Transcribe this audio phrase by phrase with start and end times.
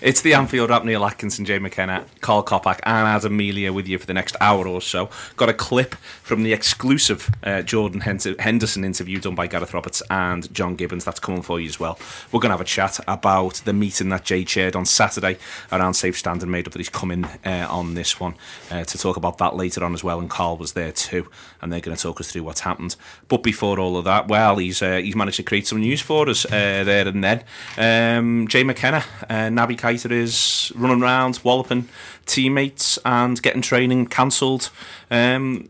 [0.00, 3.98] It's the Anfield Wrap, Neil Atkinson, Jay McKenna, Karl Coppack, and Adam Melia with you
[3.98, 5.10] for the next hour or so.
[5.36, 10.52] Got a clip from the exclusive uh, Jordan Henderson interview done by Gareth Roberts and
[10.52, 11.04] John Gibbons.
[11.04, 11.98] That's coming for you as well.
[12.32, 15.38] We're going to have a chat about the meeting that Jay chaired on Saturday
[15.72, 18.34] around Safe Standing made up that he's coming uh, on this one
[18.70, 20.18] uh, to talk about that later on as well.
[20.18, 21.30] And Carl was there too,
[21.60, 22.96] and they're going to talk us through what's happened.
[23.28, 26.28] But before all of that, well, he's uh, he's managed to create some news for
[26.28, 27.44] us uh, there and then.
[27.76, 31.88] Um, Jay McKenna, uh, Naby Keita is running around walloping
[32.24, 34.70] teammates and getting training cancelled.
[35.10, 35.68] Um,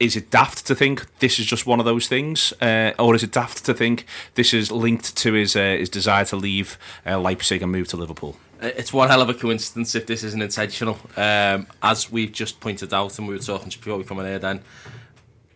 [0.00, 3.22] is it daft to think this is just one of those things, uh, or is
[3.22, 7.18] it daft to think this is linked to his uh, his desire to leave uh,
[7.18, 8.36] Leipzig and move to Liverpool?
[8.60, 10.98] It's one hell of a coincidence if this isn't intentional.
[11.16, 14.38] Um, as we've just pointed out, and we were talking before we come in here,
[14.38, 14.60] then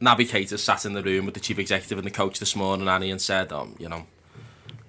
[0.00, 2.88] Naby Keita sat in the room with the chief executive and the coach this morning,
[2.88, 4.06] Annie, and said, um, you know,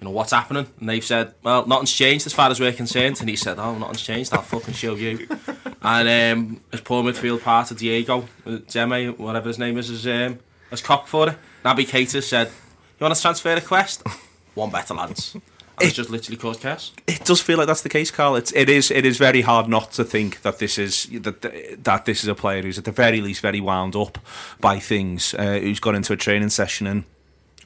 [0.04, 0.66] you know, what's happening?
[0.80, 3.20] And they've said, well, nothing's changed as far as we're concerned.
[3.20, 4.34] And he said, oh, nothing's changed.
[4.34, 5.26] I'll fucking show you.
[5.82, 8.28] and um, his poor midfield part of Diego,
[8.68, 10.38] Demme, whatever his name is, is um,
[10.68, 11.36] has cop for it.
[11.64, 14.02] Naby Keita said, you want to transfer request?
[14.54, 15.34] One better, lads.
[15.34, 16.92] And it's just literally caused chaos.
[17.06, 18.36] It does feel like that's the case, Karl.
[18.36, 22.04] It's it is it is very hard not to think that this is that that
[22.04, 24.18] this is a player who's at the very least very wound up
[24.60, 27.02] by things, uh, who's got into a training session and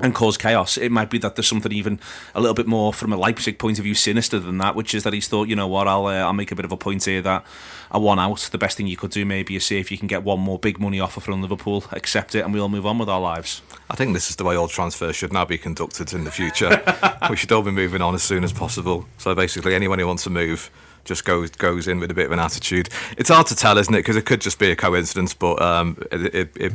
[0.01, 0.77] and cause chaos.
[0.77, 1.99] It might be that there's something even
[2.35, 5.03] a little bit more from a Leipzig point of view sinister than that, which is
[5.05, 7.05] that he's thought, you know what, I'll uh, I'll make a bit of a point
[7.05, 7.45] here that
[7.91, 8.49] I want out.
[8.53, 10.59] The best thing you could do maybe is see if you can get one more
[10.59, 13.63] big money offer from Liverpool, accept it, and we all move on with our lives.
[13.91, 16.83] I think this is the way all transfers should now be conducted in the future.
[17.31, 19.07] we should all be moving on as soon as possible.
[19.19, 20.71] So basically, anyone who wants to move
[21.05, 22.89] just goes goes in with a bit of an attitude.
[23.17, 23.99] It's hard to tell, isn't it?
[23.99, 26.73] Because it could just be a coincidence, but um, it, it, it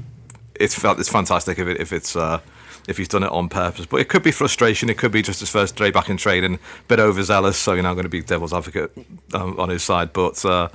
[0.60, 2.16] it's it's fantastic if it, if it's.
[2.16, 2.40] Uh,
[2.88, 3.86] if he's done it on purpose.
[3.86, 4.90] But it could be frustration.
[4.90, 7.58] It could be just his first day back in training, a bit overzealous.
[7.58, 8.92] So you're now going to be devil's advocate
[9.34, 10.14] um, on his side.
[10.14, 10.70] But uh,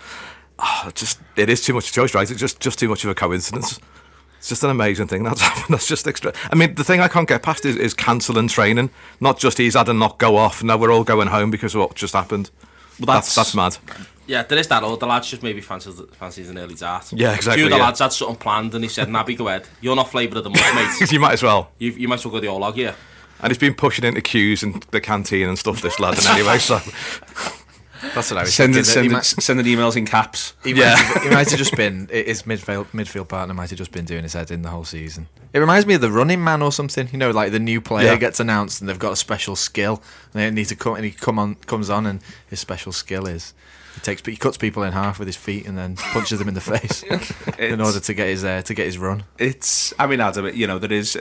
[0.59, 2.29] oh, just it is too much choice, right?
[2.31, 3.79] It's just just too much of a coincidence.
[4.39, 5.75] It's just an amazing thing that's happened.
[5.75, 6.33] That's just extra.
[6.51, 8.91] I mean, the thing I can't get past is, is cancelling training.
[9.21, 10.63] Not just he's had a knock go off.
[10.63, 12.51] Now we're all going home because of what just happened.
[13.01, 14.07] Well, that's, that's, that's mad.
[14.29, 14.85] Yeah, there is that.
[14.85, 17.13] Or the lads just maybe fancies, fancies an early dart.
[17.13, 17.63] Yeah, exactly.
[17.63, 17.85] Two of the yeah.
[17.85, 19.67] lads had something planned and he said, Naby, go ahead.
[19.81, 21.11] You're not flavour of the month, mate.
[21.13, 21.71] you might as well.
[21.79, 22.95] You, you might as well go the all log yeah.
[23.41, 26.59] And he's been pushing into queues and the canteen and stuff, this lad, and anyway,
[26.59, 26.79] so...
[28.15, 29.21] That's what I was sending, thinking.
[29.23, 30.55] Sending, sending emails in caps.
[30.63, 30.91] He yeah.
[30.91, 34.05] Might have, he might have just been, his midfield, midfield partner might have just been
[34.05, 35.29] doing his head in the whole season.
[35.53, 37.09] It reminds me of the running man or something.
[37.11, 38.17] You know, like the new player yeah.
[38.17, 40.03] gets announced and they've got a special skill
[40.33, 43.27] and they need to come and he come on comes on and his special skill
[43.27, 43.55] is
[43.95, 46.55] he takes he cuts people in half with his feet and then punches them in
[46.55, 47.03] the face
[47.59, 49.25] in order to get his uh, to get his run.
[49.39, 51.19] It's I mean Adam, you know there is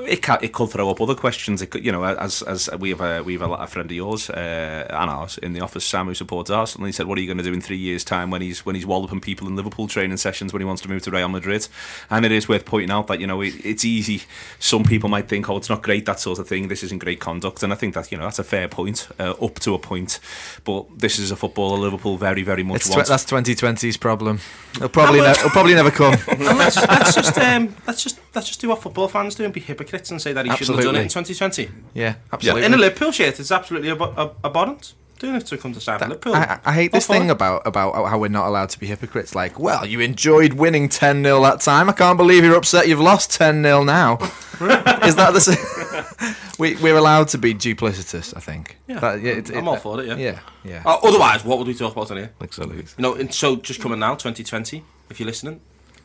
[0.00, 1.62] it can, it could throw up other questions.
[1.62, 3.94] It could, you know, as as we have a we have a, a friend of
[3.94, 6.84] yours uh, and ours in the office, Sam, who supports Arsenal.
[6.84, 8.66] And he said, "What are you going to do in three years' time when he's
[8.66, 11.28] when he's walloping people in Liverpool training sessions when he wants to move to Real
[11.28, 11.68] Madrid?"
[12.10, 14.22] And it is worth pointing out that you know it, it's easy.
[14.58, 16.68] Some people might think, "Oh, it's not great that sort of thing.
[16.68, 19.34] This isn't great conduct," and I think that you know that's a fair point uh,
[19.42, 20.20] up to a point.
[20.64, 24.40] But this is a footballer Liverpool very very much tw- That's 2020's problem.
[24.74, 26.14] It'll probably ne- it'll probably never come.
[26.38, 29.60] let's, let's just um, let's just let's just do what football fans do and be
[29.76, 30.82] hypocrites and say that he absolutely.
[30.82, 31.70] shouldn't have done it in 2020.
[31.94, 32.64] Yeah, absolutely.
[32.64, 34.94] In a Liverpool shirt, it's absolutely ab- ab- abhorrent.
[35.18, 36.34] Doing it to come to South Liverpool.
[36.34, 39.34] I, I hate this thing about about how we're not allowed to be hypocrites.
[39.34, 41.88] Like, well, you enjoyed winning 10 0 that time.
[41.88, 44.16] I can't believe you're upset you've lost 10 0 now.
[45.00, 46.36] Is that the same?
[46.58, 48.76] we, we're allowed to be duplicitous, I think.
[48.86, 50.16] Yeah, that, it, I'm all for it, yeah.
[50.16, 50.82] Yeah, yeah.
[50.84, 52.32] Uh, otherwise, what would we talk about on here?
[52.42, 52.76] Exactly.
[52.76, 55.62] You know, and so just coming now, 2020, if you're listening,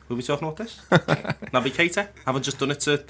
[0.07, 0.79] we'll be talking about this.
[0.89, 3.03] Naby Keita, haven't just done it to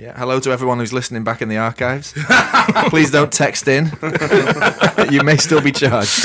[0.00, 0.18] yeah.
[0.18, 2.14] Hello to everyone who's listening back in the archives.
[2.88, 3.92] Please don't text in.
[5.10, 6.24] you may still be charged.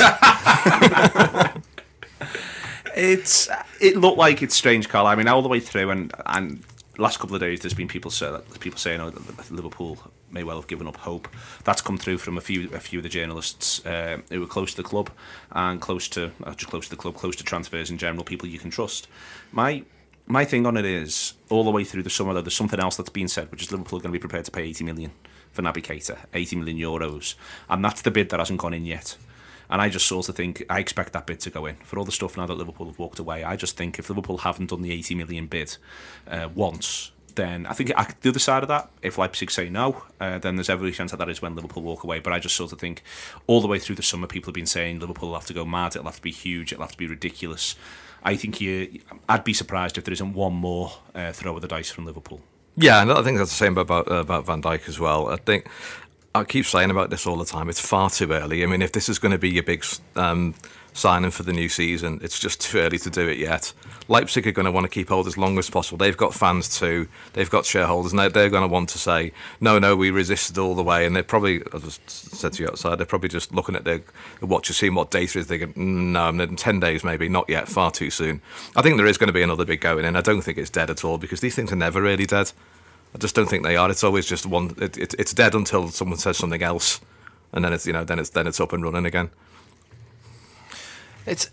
[2.96, 5.06] it's it looked like it's strange, Karl.
[5.06, 6.64] I mean, all the way through, and and
[6.96, 9.12] last couple of days, there's been people say people saying oh,
[9.50, 9.98] Liverpool
[10.30, 11.28] may well have given up hope.
[11.64, 14.70] That's come through from a few a few of the journalists uh, who were close
[14.70, 15.10] to the club
[15.52, 18.48] and close to uh, just close to the club, close to transfers in general, people
[18.48, 19.06] you can trust.
[19.52, 19.84] My
[20.26, 22.96] my thing on it is all the way through the summer though there's something else
[22.96, 25.12] that's been said which is Liverpool are going to be prepared to pay 80 million
[25.50, 27.34] for Naby Keita 80 million euros
[27.68, 29.16] and that's the bid that hasn't gone in yet
[29.68, 32.04] and I just sort of think I expect that bid to go in for all
[32.04, 34.82] the stuff now that Liverpool have walked away I just think if Liverpool haven't done
[34.82, 35.76] the 80 million bid
[36.28, 37.90] uh, once then I think
[38.20, 41.18] the other side of that, if Leipzig say no, uh, then there's every chance that
[41.18, 42.18] that is when Liverpool walk away.
[42.18, 43.02] But I just sort of think
[43.46, 45.64] all the way through the summer, people have been saying Liverpool will have to go
[45.64, 47.76] mad, it'll have to be huge, it'll have to be ridiculous.
[48.26, 51.68] I think you, I'd be surprised if there isn't one more uh, throw of the
[51.68, 52.40] dice from Liverpool.
[52.76, 55.28] Yeah, and I think that's the same about uh, about Van Dijk as well.
[55.28, 55.68] I think
[56.34, 57.70] I keep saying about this all the time.
[57.70, 58.64] It's far too early.
[58.64, 59.84] I mean, if this is going to be your big
[60.16, 60.54] um,
[60.92, 63.72] signing for the new season, it's just too early to do it yet.
[64.08, 65.98] Leipzig are going to want to keep hold as long as possible.
[65.98, 67.08] They've got fans too.
[67.32, 70.58] They've got shareholders, and they're, they're going to want to say, "No, no, we resisted
[70.58, 73.52] all the way." And they're probably, as I said to you outside, they're probably just
[73.52, 74.02] looking at their
[74.40, 75.46] watch, seeing what data is.
[75.46, 77.68] Thinking, mm, "No, in ten days, maybe not yet.
[77.68, 78.40] Far too soon."
[78.76, 80.14] I think there is going to be another big going in.
[80.16, 82.52] I don't think it's dead at all because these things are never really dead.
[83.14, 83.90] I just don't think they are.
[83.90, 84.74] It's always just one.
[84.78, 87.00] It, it, it's dead until someone says something else,
[87.52, 89.30] and then it's you know then it's then it's up and running again.
[91.24, 91.50] It's.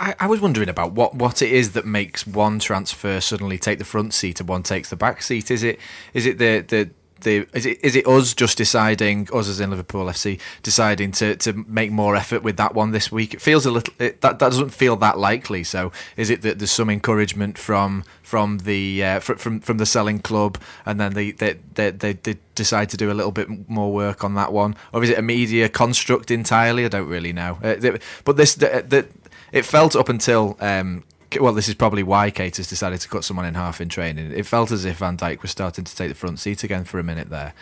[0.00, 3.78] I, I was wondering about what, what it is that makes one transfer suddenly take
[3.78, 5.50] the front seat and one takes the back seat.
[5.50, 5.78] Is it
[6.14, 9.68] is it the the the is it is it us just deciding us as in
[9.68, 13.34] Liverpool FC deciding to, to make more effort with that one this week?
[13.34, 15.64] It feels a little it, that that doesn't feel that likely.
[15.64, 20.20] So is it that there's some encouragement from from the uh, from from the selling
[20.20, 20.56] club
[20.86, 24.24] and then they they, they they they decide to do a little bit more work
[24.24, 26.84] on that one, or is it a media construct entirely?
[26.84, 27.58] I don't really know.
[27.62, 29.06] Uh, but this the, the,
[29.52, 31.04] it felt up until um,
[31.38, 34.32] well, this is probably why Keita has decided to cut someone in half in training.
[34.32, 36.98] It felt as if Van Dijk was starting to take the front seat again for
[36.98, 37.52] a minute there,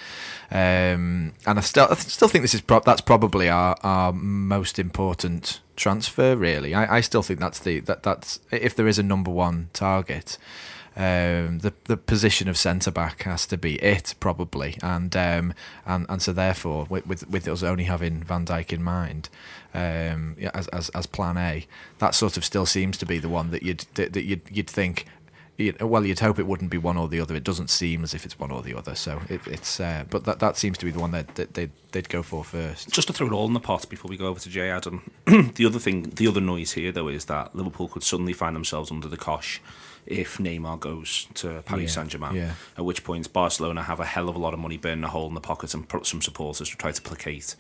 [0.51, 4.79] um, and I still, I still think this is pro- that's probably our, our most
[4.79, 6.37] important transfer.
[6.37, 9.69] Really, I, I still think that's the that that's if there is a number one
[9.73, 10.39] target.
[10.97, 15.55] Um, the the position of centre back has to be it probably, and um,
[15.87, 19.29] and and so therefore with, with with us only having Van Dijk in mind,
[19.75, 21.67] um, as, as as plan A,
[21.99, 24.71] that sort of still seems to be the one that you'd that, that you'd you'd
[24.71, 25.07] think.
[25.81, 27.35] Well, you'd hope it wouldn't be one or the other.
[27.35, 28.95] It doesn't seem as if it's one or the other.
[28.95, 31.73] So it, it's, uh, but that that seems to be the one that, that they'd,
[31.91, 32.93] they'd go for first.
[32.93, 35.11] Just to throw it all in the pot before we go over to Jay Adam.
[35.27, 38.93] the other thing, the other noise here though is that Liverpool could suddenly find themselves
[38.93, 39.61] under the cosh
[40.09, 42.35] if Neymar goes to Paris yeah, Saint Germain.
[42.35, 42.53] Yeah.
[42.77, 45.29] At which point Barcelona have a hell of a lot of money burning a hole
[45.29, 47.55] in the pockets and put some supporters to try to placate.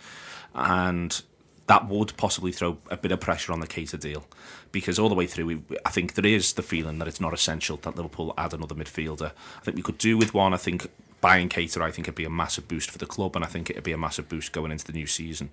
[0.54, 1.20] And
[1.68, 4.26] that would possibly throw a bit of pressure on the Keita deal
[4.72, 7.34] because all the way through, we, I think there is the feeling that it's not
[7.34, 9.32] essential that Liverpool add another midfielder.
[9.58, 10.54] I think we could do with one.
[10.54, 13.44] I think buying Keita, I think it'd be a massive boost for the club, and
[13.44, 15.50] I think it'd be a massive boost going into the new season.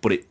[0.00, 0.26] But it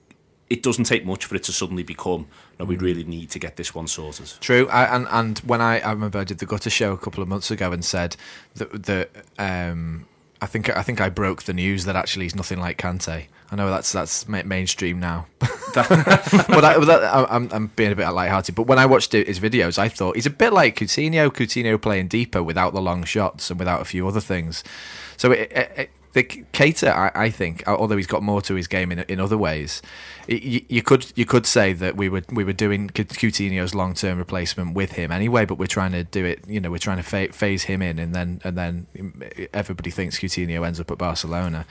[0.50, 2.28] it doesn't take much for it to suddenly become
[2.60, 5.80] no we really need to get this one sorted true I, and and when I,
[5.80, 8.18] I remember I did the gutter show a couple of months ago and said
[8.56, 9.08] that the
[9.40, 10.08] um
[10.42, 13.58] I think I think I broke the news that actually he's nothing like Kante I
[13.58, 18.56] know that's that's mainstream now, but, I, that, I'm I'm being a bit light-hearted.
[18.56, 21.30] But when I watched his videos, I thought he's a bit like Coutinho.
[21.30, 24.64] Coutinho playing deeper without the long shots and without a few other things.
[25.18, 28.92] So it, it, the Keita, I, I, think, although he's got more to his game
[28.92, 29.82] in in other ways,
[30.28, 34.18] you, you, could you could say that we were we were doing Coutinho's long term
[34.18, 36.44] replacement with him anyway, but we're trying to do it.
[36.48, 38.88] You know, we're trying to phase him in, and then and then
[39.54, 41.66] everybody thinks Coutinho ends up at Barcelona.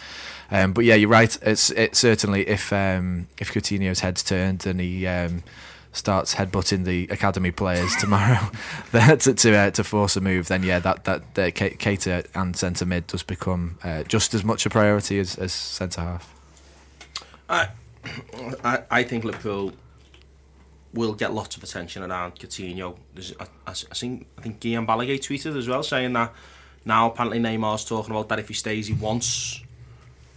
[0.50, 1.36] Um, but yeah, you're right.
[1.42, 5.06] It's it certainly if um, if Coutinho's head's turned and he.
[5.06, 5.42] Um,
[5.92, 8.50] starts headbutting the academy players tomorrow
[8.92, 12.86] to to, uh, to force a move, then yeah, that that uh, Keita and centre
[12.86, 16.34] mid does become uh, just as much a priority as, as centre half.
[17.48, 17.68] I,
[18.64, 19.72] I I think Liverpool
[20.92, 22.96] will get lots of attention around Coutinho.
[23.14, 26.32] There's, I, I, I think I think Guillem Balagué tweeted as well saying that
[26.84, 29.60] now apparently Neymar's talking about that if he stays, he wants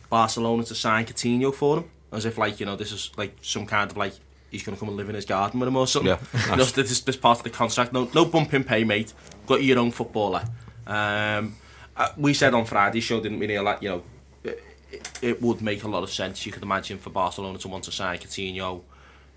[0.10, 3.66] Barcelona to sign Coutinho for him, as if like you know this is like some
[3.68, 4.14] kind of like
[4.54, 6.18] he's going to come and live in his garden with him or something.
[6.34, 7.92] Yeah, Just this, this part of the contract.
[7.92, 9.14] No, no bumping pay, mate.
[9.48, 10.46] Got your own footballer.
[10.86, 11.56] Um,
[11.98, 14.04] uh, we said on Friday's show, didn't we, Neil, that, you know,
[14.44, 16.46] it, it, would make a lot of sense.
[16.46, 18.82] You could imagine for Barcelona to want to sign Coutinho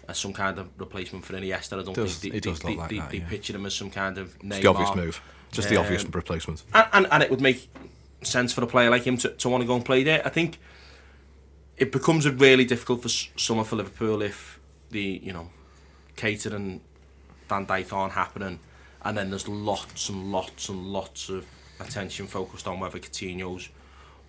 [0.08, 1.80] as some kind of replacement for Iniesta.
[1.80, 3.28] I don't does, think they, they, they, like they, that, they yeah.
[3.28, 4.52] picture him as some kind of Neymar.
[4.52, 5.23] It's the obvious move.
[5.50, 6.62] Just the um, obvious replacement.
[6.75, 7.68] And, and, and it would make
[8.23, 10.23] sense for a player like him to, to want to go and play there.
[10.25, 10.58] I think
[11.76, 14.56] it becomes really difficult for summer for Liverpool if
[14.90, 15.50] the, you know,
[16.16, 16.81] Keita and
[17.49, 18.59] Van Dijk aren't happening,
[19.02, 21.47] and then there's lots and lots and lots of
[21.81, 23.69] attention focused on whether Coutinho's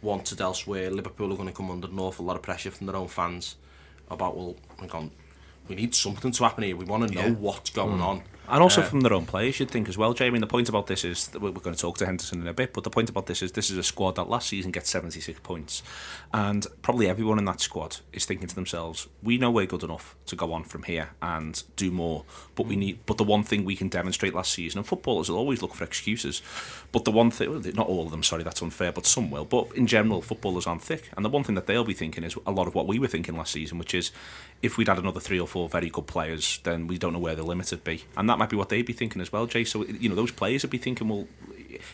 [0.01, 0.91] wanted elsewhere.
[0.91, 3.55] Liverpool are going to come under an awful lot of pressure from their own fans
[4.09, 4.55] about well,
[5.67, 6.75] we need something to happen here.
[6.75, 7.33] We want to know yeah.
[7.33, 8.05] what's going mm.
[8.05, 8.23] on.
[8.49, 10.39] And also uh, from their own players, you'd think as well, Jamie.
[10.39, 12.73] The point about this is that we're going to talk to Henderson in a bit,
[12.73, 15.39] but the point about this is this is a squad that last season gets 76
[15.41, 15.83] points,
[16.33, 20.15] and probably everyone in that squad is thinking to themselves, "We know we're good enough
[20.27, 22.23] to go on from here and do more,
[22.55, 25.37] but we need." But the one thing we can demonstrate last season, and footballers will
[25.37, 26.41] always look for excuses,
[26.93, 29.45] but the one thing, not all of them, sorry, that's unfair, but some will.
[29.45, 32.37] But in general, footballers aren't thick, and the one thing that they'll be thinking is
[32.45, 34.11] a lot of what we were thinking last season, which is
[34.61, 37.35] if we'd had another three or four very good players, then we don't know where
[37.35, 39.63] the limit would be, and that might be what they'd be thinking as well, Jay.
[39.63, 41.27] So you know those players would be thinking, well,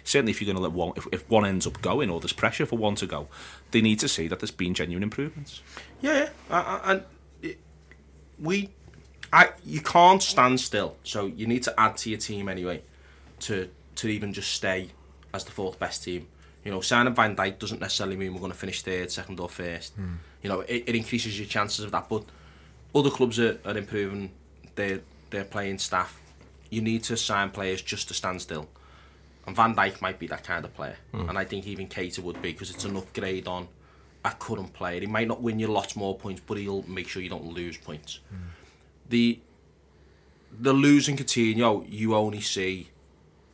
[0.03, 2.33] certainly if you're going to let one, if, if one ends up going or there's
[2.33, 3.27] pressure for one to go,
[3.71, 5.61] they need to see that there's been genuine improvements.
[6.01, 6.29] Yeah, yeah.
[6.49, 7.03] I- I- and
[8.39, 8.69] we,
[9.31, 10.95] I, you can't stand still.
[11.03, 12.81] So you need to add to your team anyway,
[13.41, 14.89] to to even just stay
[15.33, 16.27] as the fourth best team.
[16.65, 19.49] You know, signing Van Dijk doesn't necessarily mean we're going to finish third, second, or
[19.49, 19.93] first.
[19.95, 20.13] Hmm.
[20.41, 22.07] You know, it, it increases your chances of that.
[22.09, 22.23] But
[22.95, 24.31] other clubs are, are improving
[24.75, 26.19] their their playing staff.
[26.73, 28.67] You need to sign players just to stand still.
[29.45, 30.97] And Van Dijk might be that kind of player.
[31.11, 31.29] Hmm.
[31.29, 33.67] And I think even Keita would be because it's an upgrade on
[34.23, 35.01] a current player.
[35.01, 37.77] He might not win you lots more points, but he'll make sure you don't lose
[37.77, 38.19] points.
[38.29, 38.35] Hmm.
[39.09, 39.39] The
[40.59, 42.89] the losing Coutinho, you only see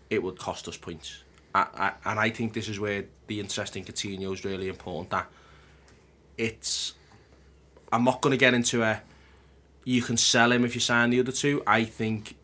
[0.10, 1.24] it would cost us points.
[1.56, 5.10] I, I, and I think this is where the interesting Coutinho is really important.
[5.12, 5.28] That
[6.38, 6.94] it's,
[7.92, 9.02] I'm not going to get into a,
[9.86, 11.64] you can sell him if you sign the other two.
[11.66, 12.36] I think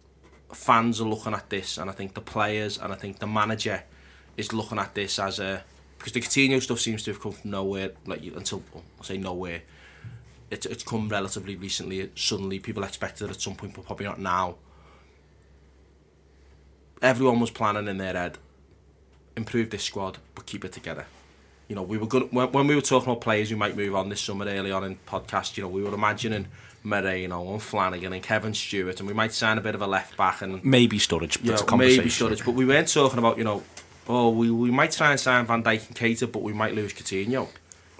[0.55, 3.83] fans are looking at this, and I think the players and I think the manager
[4.37, 5.63] is looking at this as a
[5.97, 9.61] because the Coutinho stuff seems to have come from nowhere, like until I'll say nowhere.
[10.51, 12.09] It's it's come relatively recently.
[12.15, 14.55] Suddenly, people expected it at some point, but probably not now.
[17.01, 18.37] Everyone was planning in their head,
[19.35, 21.05] improve this squad, but keep it together.
[21.67, 23.95] You know, we were good when, when we were talking about players who might move
[23.95, 25.57] on this summer early on in podcast.
[25.57, 26.47] You know, we were imagining
[26.85, 30.15] Moreno and Flanagan and Kevin Stewart, and we might sign a bit of a left
[30.15, 33.43] back and Maybe Sturridge, but you know, maybe Sturridge, but we weren't talking about you
[33.43, 33.63] know,
[34.07, 36.93] oh we, we might try and sign Van Dijk and Keita, but we might lose
[36.93, 37.47] Coutinho.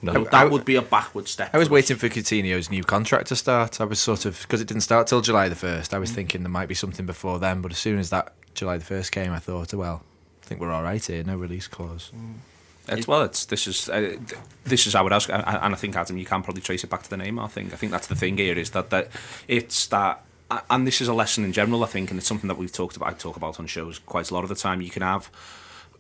[0.02, 0.26] No.
[0.26, 1.50] That would be a backward step.
[1.54, 3.82] I was waiting for Coutinho's new contract to start.
[3.82, 5.94] I was sort of because it didn't start till July the first.
[5.94, 6.16] I was mm.
[6.16, 9.12] thinking there might be something before then, but as soon as that July the first
[9.12, 10.04] came, I thought, well,
[10.44, 11.24] I think we're all right here.
[11.24, 12.12] No release clause.
[12.16, 12.36] Mm.
[12.88, 15.96] It's, well, it's this is uh, th- this is how it is, and I think
[15.96, 17.40] Adam, you can probably trace it back to the name.
[17.40, 19.10] I think I think that's the thing here is that that
[19.48, 20.24] it's that,
[20.70, 21.84] and this is a lesson in general.
[21.84, 23.10] I think, and it's something that we've talked about.
[23.10, 24.82] I talk about on shows quite a lot of the time.
[24.82, 25.30] You can have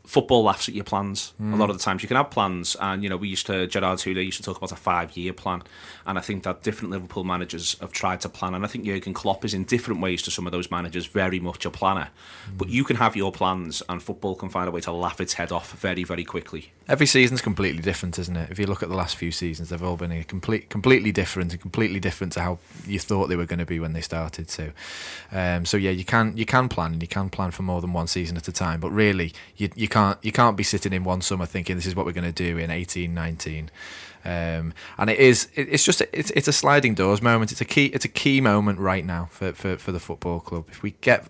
[0.06, 1.34] football laughs at your plans.
[1.40, 3.66] A lot of the times you can have plans, and you know we used to
[3.68, 5.64] Gerard Houllier used to talk about a five-year plan,
[6.06, 9.14] and I think that different Liverpool managers have tried to plan, and I think Jurgen
[9.14, 12.10] Klopp is in different ways to some of those managers very much a planner.
[12.56, 15.34] But you can have your plans, and football can find a way to laugh its
[15.34, 16.72] head off very very quickly.
[16.88, 18.52] Every season's completely different, isn't it?
[18.52, 21.52] If you look at the last few seasons, they've all been a complete, completely different
[21.52, 24.52] and completely different to how you thought they were going to be when they started.
[24.52, 24.70] So,
[25.32, 27.92] um, so yeah, you can you can plan and you can plan for more than
[27.92, 28.80] one season at a time.
[28.80, 31.96] But really, you you can't you can't be sitting in one summer thinking this is
[31.96, 33.72] what we're going to do in 18, 19.
[34.24, 37.52] Um, and it is it, it's just it's, it's a sliding doors moment.
[37.52, 40.66] It's a key it's a key moment right now for, for, for the football club.
[40.70, 41.26] If we get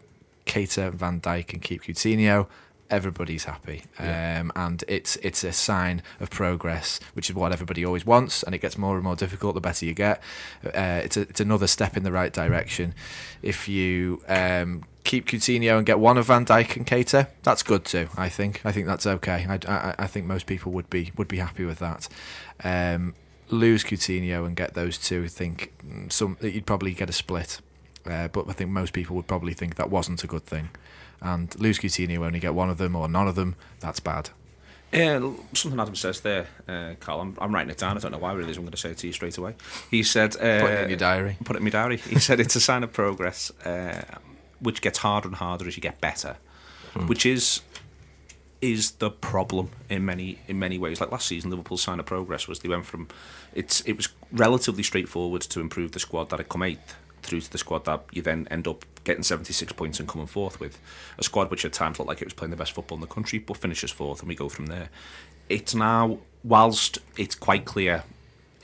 [0.45, 2.47] Keita, Van Dijk and keep Coutinho,
[2.89, 3.83] everybody's happy.
[3.99, 8.43] Um, and it's it's a sign of progress, which is what everybody always wants.
[8.43, 10.21] And it gets more and more difficult the better you get.
[10.65, 12.93] Uh, it's a, it's another step in the right direction.
[13.41, 17.85] If you um, keep Coutinho and get one of Van Dijk and Keita, that's good
[17.85, 18.09] too.
[18.17, 19.45] I think I think that's okay.
[19.47, 22.07] I, I, I think most people would be would be happy with that.
[22.63, 23.15] Um,
[23.49, 25.23] lose Coutinho and get those two.
[25.25, 27.61] I think mm, some you'd probably get a split.
[28.05, 30.69] Uh, but I think most people would probably think that wasn't a good thing.
[31.21, 34.29] And lose Coutinho, only get one of them or none of them, that's bad.
[34.91, 37.19] Yeah, something Adam says there, uh, Karl.
[37.19, 37.97] I'm, I'm writing it down.
[37.97, 38.33] I don't know why.
[38.33, 39.55] Really, I'm going to say it to you straight away.
[39.91, 41.37] He said, uh, Put it in your diary.
[41.43, 41.97] Put it in my diary.
[41.97, 44.03] He said it's a sign of progress, uh,
[44.59, 46.37] which gets harder and harder as you get better,
[47.07, 47.61] which is
[48.61, 51.01] is the problem in many in many ways.
[51.01, 53.07] Like last season, Liverpool's sign of progress was they went from
[53.53, 56.95] it's it was relatively straightforward to improve the squad that had come eighth
[57.25, 60.59] through to the squad that you then end up getting 76 points and coming fourth
[60.59, 60.79] with
[61.17, 63.07] a squad which at times looked like it was playing the best football in the
[63.07, 64.89] country but finishes fourth and we go from there.
[65.49, 68.03] It's now whilst it's quite clear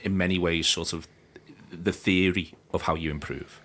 [0.02, 1.06] in many ways sort of
[1.70, 3.60] the theory of how you improve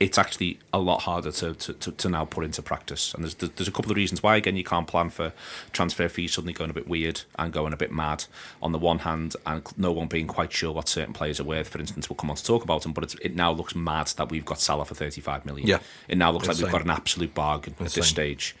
[0.00, 3.14] it's actually a lot harder to, to, to, to now put into practice.
[3.14, 4.36] And there's there's a couple of reasons why.
[4.36, 5.32] Again, you can't plan for
[5.72, 8.24] transfer fees suddenly going a bit weird and going a bit mad
[8.60, 11.68] on the one hand, and no one being quite sure what certain players are worth.
[11.68, 14.08] For instance, we'll come on to talk about them, but it's, it now looks mad
[14.16, 15.68] that we've got Salah for 35 million.
[15.68, 15.78] Yeah.
[16.08, 16.66] It now looks like Insane.
[16.66, 18.10] we've got an absolute bargain at this Insane.
[18.10, 18.56] stage.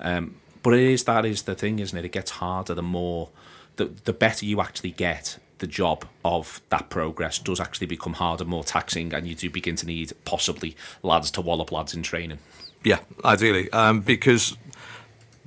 [0.00, 2.04] Um, but it is that is the thing, isn't it?
[2.04, 3.30] It gets harder the more,
[3.76, 5.38] the the better you actually get.
[5.58, 9.76] The job of that progress does actually become harder, more taxing, and you do begin
[9.76, 12.38] to need possibly lads to wallop lads in training.
[12.82, 14.56] Yeah, ideally, um, because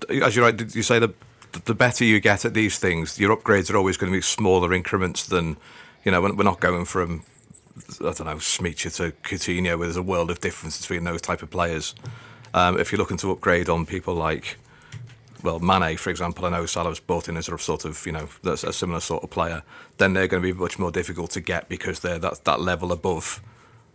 [0.09, 1.13] as you're right, you say the
[1.65, 4.73] the better you get at these things, your upgrades are always going to be smaller
[4.73, 5.57] increments than
[6.03, 6.21] you know.
[6.21, 7.23] We're not going from
[7.99, 11.41] I don't know Smicer to Coutinho, where there's a world of difference between those type
[11.41, 11.95] of players.
[12.53, 14.57] Um, if you're looking to upgrade on people like
[15.47, 18.27] well, Mane, for example, I know Salah's brought in as a sort of, you know,
[18.43, 19.63] that's a similar sort of player,
[19.97, 22.91] then they're going to be much more difficult to get because they're that, that level
[22.91, 23.41] above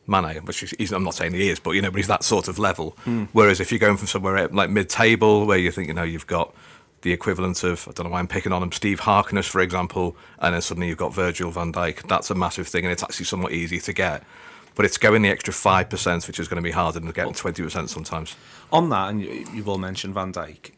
[0.07, 2.49] Mane, which is, I'm not saying he is, but, you know, but he's that sort
[2.49, 2.97] of level.
[3.05, 3.25] Hmm.
[3.33, 6.55] Whereas if you're going from somewhere like mid-table where you think, you know, you've got
[7.03, 10.17] the equivalent of I don't know why I'm picking on him, Steve Harkness, for example,
[10.39, 12.09] and then suddenly you've got Virgil van Dijk.
[12.09, 14.23] That's a massive thing, and it's actually somewhat easy to get.
[14.75, 17.35] But it's going the extra five percent, which is going to be harder than getting
[17.35, 18.37] twenty percent sometimes.
[18.73, 20.71] On that, and you, you've all mentioned Van Dijk.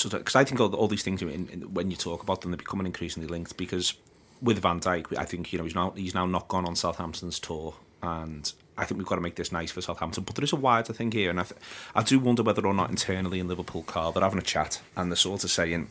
[0.00, 2.50] So, because I think all, all these things, in, in, when you talk about them,
[2.50, 3.56] they're becoming increasingly linked.
[3.56, 3.94] Because
[4.42, 7.38] with Van Dijk, I think you know he's now he's now not gone on Southampton's
[7.38, 10.24] tour, and I think we've got to make this nice for Southampton.
[10.24, 11.60] But there is a wider thing here, and I, th-
[11.94, 15.10] I do wonder whether or not internally in Liverpool, Karl, they're having a chat and
[15.10, 15.88] they're sort of saying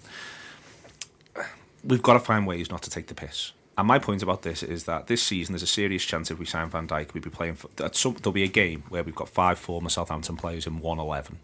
[1.83, 3.51] we've got to find ways not to take the piss.
[3.77, 6.45] And my point about this is that this season there's a serious chance if we
[6.45, 7.55] sign Van Dijk, we'd be playing.
[7.55, 10.99] For, some, there'll be a game where we've got five former Southampton players in one
[10.99, 11.39] eleven.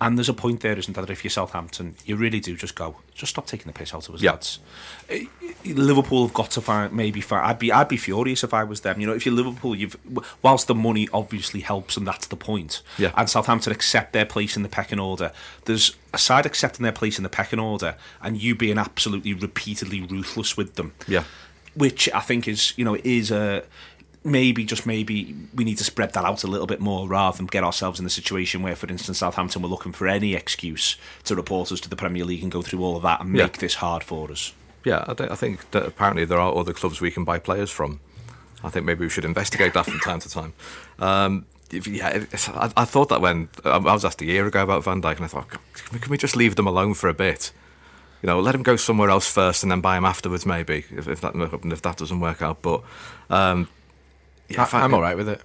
[0.00, 1.06] And there's a point there, isn't there?
[1.06, 4.08] That if you're Southampton, you really do just go, just stop taking the piss out
[4.08, 4.32] of us, Yeah.
[4.32, 4.58] lads.
[5.08, 5.24] Eh,
[5.64, 7.46] Liverpool have got to find maybe find.
[7.46, 9.00] I'd be I'd be furious if I was them.
[9.00, 9.96] You know, if you're Liverpool, you've
[10.42, 12.82] whilst the money obviously helps, and that's the point.
[12.98, 13.12] Yeah.
[13.16, 15.32] And Southampton accept their place in the pecking order.
[15.64, 20.00] There's a side accepting their place in the pecking order, and you being absolutely repeatedly
[20.02, 21.24] ruthless with them Yeah.
[21.74, 23.64] which I think is you know is a
[24.24, 27.46] maybe just maybe we need to spread that out a little bit more rather than
[27.46, 31.36] get ourselves in the situation where, for instance, Southampton were looking for any excuse to
[31.36, 33.44] report us to the Premier League and go through all of that and Yeah.
[33.44, 34.52] make this hard for us.
[34.84, 37.70] Yeah, I, think- I think that apparently there are other clubs we can buy players
[37.70, 38.00] from.
[38.62, 40.54] I think maybe we should investigate that from time to time.
[40.98, 44.84] Um, yeah, I, I thought that when I I was asked a year ago about
[44.84, 45.60] Van Dijk, and I thought, can
[45.92, 47.50] we, can we just leave them alone for a bit?
[48.22, 51.08] You know, let him go somewhere else first, and then buy him afterwards, maybe if,
[51.08, 52.62] if that if that doesn't work out.
[52.62, 52.82] But
[53.28, 53.68] um,
[54.48, 55.40] yeah, I, I'm all right with it.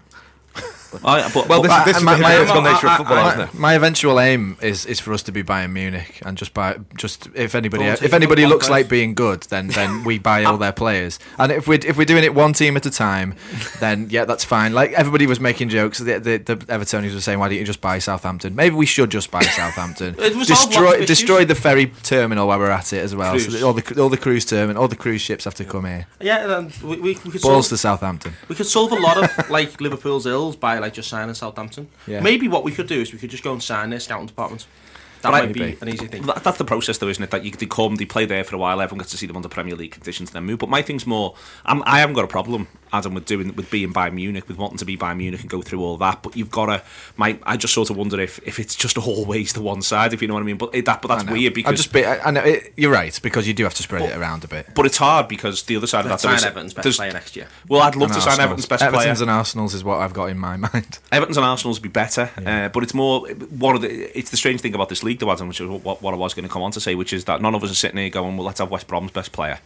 [1.03, 4.19] I, but, Well, this, is- this is my- my- nature of football, my, my eventual
[4.19, 7.85] aim is, is for us to be Bayern Munich and just buy just if anybody
[7.85, 8.83] Go if anybody looks place.
[8.83, 11.19] like being good then then we buy all their players.
[11.37, 13.35] And if we if we're doing it one team at a time
[13.79, 14.73] then yeah that's fine.
[14.73, 15.99] Like everybody was making jokes.
[15.99, 18.55] The, the, the Evertonians were saying why don't you just buy Southampton?
[18.55, 20.15] Maybe we should just buy Southampton.
[20.19, 23.37] It resolved destroy destroy the ferry terminal while we're at it as well.
[23.39, 23.63] So Cruise.
[23.63, 26.07] all the all the cruise terminal all the cruise ships have to come here.
[26.19, 28.33] Yeah, and we, we, we could balls solve, to Southampton.
[28.47, 31.87] we could solve a lot of like Liverpool's ills by like just signing Southampton.
[32.07, 32.21] Yeah.
[32.21, 34.65] Maybe what we could do is we could just go and sign their scouting department.
[35.21, 35.77] That But I- might be Maybe.
[35.81, 36.21] an easy thing.
[36.23, 37.31] That, that's the process, though, isn't it?
[37.31, 39.35] That you they come, they play there for a while, everyone gets to see them
[39.35, 40.59] under Premier League conditions, then move.
[40.59, 43.93] But my thing's more, I'm, I haven't got a problem, Adam, with doing with being
[43.93, 46.23] Bayern Munich, with wanting to be Bayern Munich and go through all that.
[46.23, 46.81] But you've got to,
[47.17, 50.21] my, I just sort of wonder if, if it's just always the one side, if
[50.21, 50.57] you know what I mean.
[50.57, 51.33] But it, that, but that's I know.
[51.33, 53.73] weird I because, just be, I, I know it, you're right because you do have
[53.75, 56.11] to spread it around a bit but it's hard because the other side of that,
[56.11, 57.47] Let's there sign is- Everton's best there's- player next year.
[57.67, 58.39] Well, I'd love And to sign Arsenal's.
[58.39, 59.23] Everton's best Everton's player.
[59.23, 60.99] and Arsenal's is what I've got in my mind.
[61.11, 64.17] Everton's and Arsenal's would be better, uh, but it's more one of the.
[64.17, 66.33] It's the strange thing about this league, though, Adam, which is what, what I was
[66.35, 68.09] going to come on to say, which is that none of us are sitting here
[68.09, 69.59] going, "Well, let's have West Brom's best player,"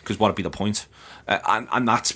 [0.00, 0.86] because what would be the point?
[1.28, 2.12] Uh, and, and that's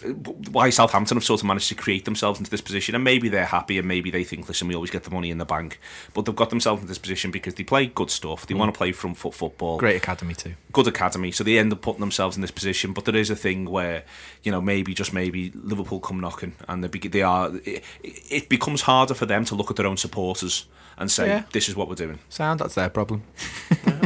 [0.53, 3.45] why Southampton have sort of managed to create themselves into this position, and maybe they're
[3.45, 5.81] happy, and maybe they think, "Listen, we always get the money in the bank,"
[6.15, 8.47] but they've got themselves in this position because they play good stuff.
[8.47, 10.55] They want to play front foot football Great academy too.
[10.71, 12.93] good academy, so they end up putting themselves in this position.
[12.93, 14.05] But there is a thing where,
[14.45, 17.51] you know, maybe just maybe Liverpool come knocking, and they be, they are.
[17.65, 20.67] It, it becomes harder for them to look at their own supporters
[21.01, 21.43] and say, Yeah.
[21.53, 23.25] "This is what we're doing." Sound that's their problem.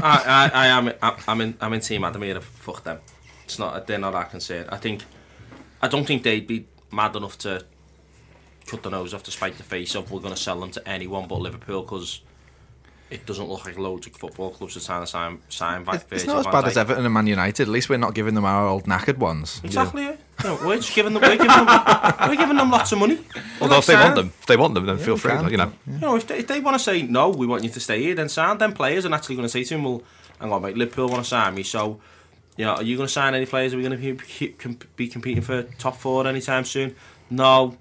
[0.03, 0.93] I, I, I am.
[1.03, 1.55] I, I'm in.
[1.61, 2.41] I'm in team Adam here.
[2.41, 3.01] Fuck them.
[3.45, 3.87] It's not.
[3.87, 4.71] They're not that concerned.
[4.73, 5.03] I think.
[5.83, 7.63] I don't think they'd be mad enough to
[8.67, 10.89] cut the nose off to spite the face of we're going to sell them to
[10.89, 12.23] anyone but Liverpool because
[13.11, 16.07] it doesn't look like loads of football clubs are trying to sign sign back.
[16.11, 16.69] It's not as bad Dijk.
[16.69, 17.65] as Everton and Man United.
[17.65, 19.61] At least we're not giving them our old knackered ones.
[19.63, 20.05] Exactly.
[20.05, 20.17] Yeah.
[20.45, 21.23] No, we're just giving them.
[21.23, 21.67] We're giving them.
[22.29, 23.19] we're giving them lots of money.
[23.61, 25.31] Although if they Sign want them, if they want them, then feel free.
[25.31, 25.51] can.
[25.51, 27.71] You know, You know, if they, if they want to say no, we want you
[27.71, 28.59] to stay here, then sign.
[28.59, 30.03] Then players are actually going to say to him, "Well,
[30.41, 32.01] I'm hang on, mate, Liverpool want to sign me, so
[32.57, 33.73] you know, are you going to sign any players?
[33.75, 36.95] Are we going to be, be competing for top four anytime soon?
[37.31, 37.77] No.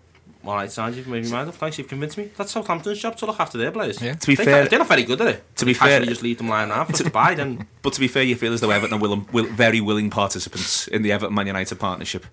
[0.45, 1.55] All right, sign you've made me mind up.
[1.55, 2.29] Thanks, you've convinced me.
[2.35, 4.01] That's Southampton's job to look after their players.
[4.01, 4.15] Yeah.
[4.15, 5.55] To be They fair- they're not very good at it.
[5.57, 7.33] To be They fair- just leave them lying around for to buy.
[7.35, 10.09] Then But to be fair, you feel as though Everton are willing, will, very willing
[10.09, 12.25] participants in the Everton Man United partnership.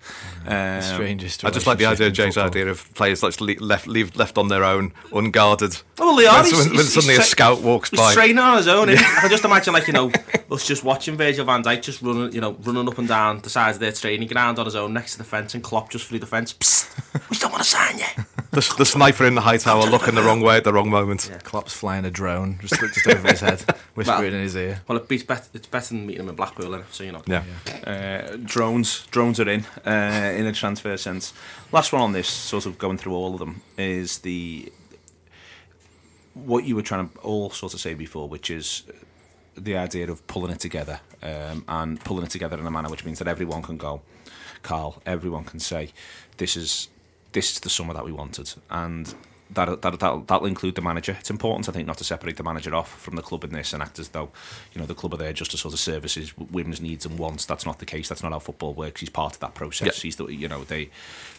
[0.47, 1.43] Um, Strangest.
[1.45, 4.37] I just like the idea of James' idea of players that's le- left leave, left
[4.37, 5.75] on their own, unguarded.
[5.99, 6.41] well, they are.
[6.41, 8.13] When, He's- when- he's- when suddenly a he's tra- scout walks He's by.
[8.13, 8.87] training on his own.
[8.87, 8.97] innit?
[9.17, 10.11] I can just imagine, like you know,
[10.49, 13.49] us just watching Virgil Van Dijk just running, you know, running up and down the
[13.49, 16.05] sides of their training ground on his own next to the fence, and Klopp just
[16.07, 16.53] through the fence.
[16.53, 18.05] Psst, we don't want to sign you.
[18.51, 21.29] The, the sniper in the high tower looking the wrong way at the wrong moment.
[21.43, 23.61] Klopp's flying a drone just, just over his head,
[23.95, 24.81] whispering Well- in his ear.
[24.87, 25.40] Well, it beats better.
[25.53, 26.85] It's better than meeting him in Blackpool, innit?
[26.91, 27.21] so you know.
[27.25, 27.43] Yeah.
[27.85, 31.33] uh, drones drones are in uh, in a transfer sense.
[31.71, 34.71] Last one on this, sort of going through all of them, is the
[36.33, 38.83] what you were trying to all sort of say before, which is
[39.55, 43.05] the idea of pulling it together um, and pulling it together in a manner which
[43.05, 44.01] means that everyone can go,
[44.63, 45.91] Karl, everyone can say,
[46.37, 46.87] this is
[47.33, 49.13] this is the summer that we wanted, and
[49.53, 51.15] that that that'll, that'll include the manager.
[51.19, 53.73] It's important, I think, not to separate the manager off from the club in this
[53.73, 54.29] and act as though,
[54.73, 57.45] you know, the club are there just to sort of services women's needs and wants.
[57.45, 58.09] That's not the case.
[58.09, 59.01] That's not how football works.
[59.01, 59.97] He's part of that process.
[59.97, 60.01] Yeah.
[60.03, 60.89] He's the, you know, they,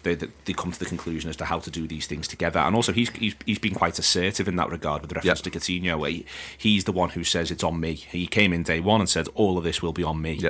[0.03, 2.61] they they come to the conclusion as to how to do these things together.
[2.61, 5.51] And also, he's he's, he's been quite assertive in that regard with reference Yeah.
[5.51, 5.99] to Coutinho.
[5.99, 6.27] Where he,
[6.59, 7.95] he's the one who says it's on me.
[7.95, 10.41] He came in day one and said all of this will be on me.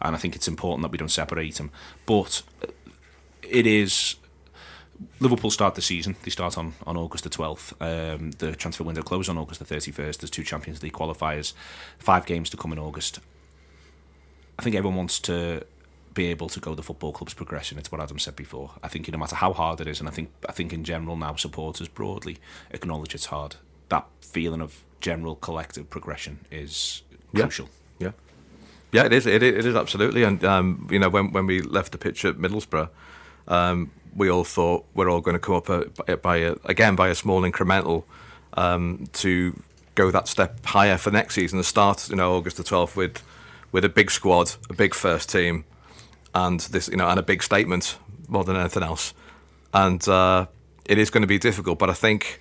[0.00, 1.70] And I think it's important that we don't separate him.
[2.06, 2.42] But
[3.42, 4.14] it is
[5.18, 6.16] Liverpool start the season.
[6.24, 7.72] They start on, on August the 12th.
[7.80, 10.18] Um, the transfer window closes on August the 31st.
[10.18, 11.52] There's two Champions League qualifiers,
[11.98, 13.20] five games to come in August.
[14.58, 15.64] I think everyone wants to
[16.12, 17.78] be able to go the football club's progression.
[17.78, 18.72] It's what Adam said before.
[18.82, 21.16] I think no matter how hard it is, and I think I think in general
[21.16, 22.36] now supporters broadly
[22.72, 23.56] acknowledge it's hard.
[23.88, 27.42] That feeling of general collective progression is Yeah.
[27.44, 27.68] crucial.
[27.98, 28.10] Yeah,
[28.92, 29.24] yeah, it is.
[29.26, 30.24] It, is- it is absolutely.
[30.24, 32.88] And um, you know, when when we left the pitch at Middlesbrough,
[33.48, 37.08] um, we all thought we're all going to come up a, by, a, again by
[37.08, 38.04] a small incremental
[38.54, 39.60] um, to
[39.94, 41.58] go that step higher for next season.
[41.58, 43.22] The start, you know, August the twelfth with
[43.72, 45.64] with a big squad, a big first team,
[46.34, 49.14] and this, you know, and a big statement more than anything else.
[49.72, 50.46] And uh,
[50.84, 52.40] it is going to be difficult, but I think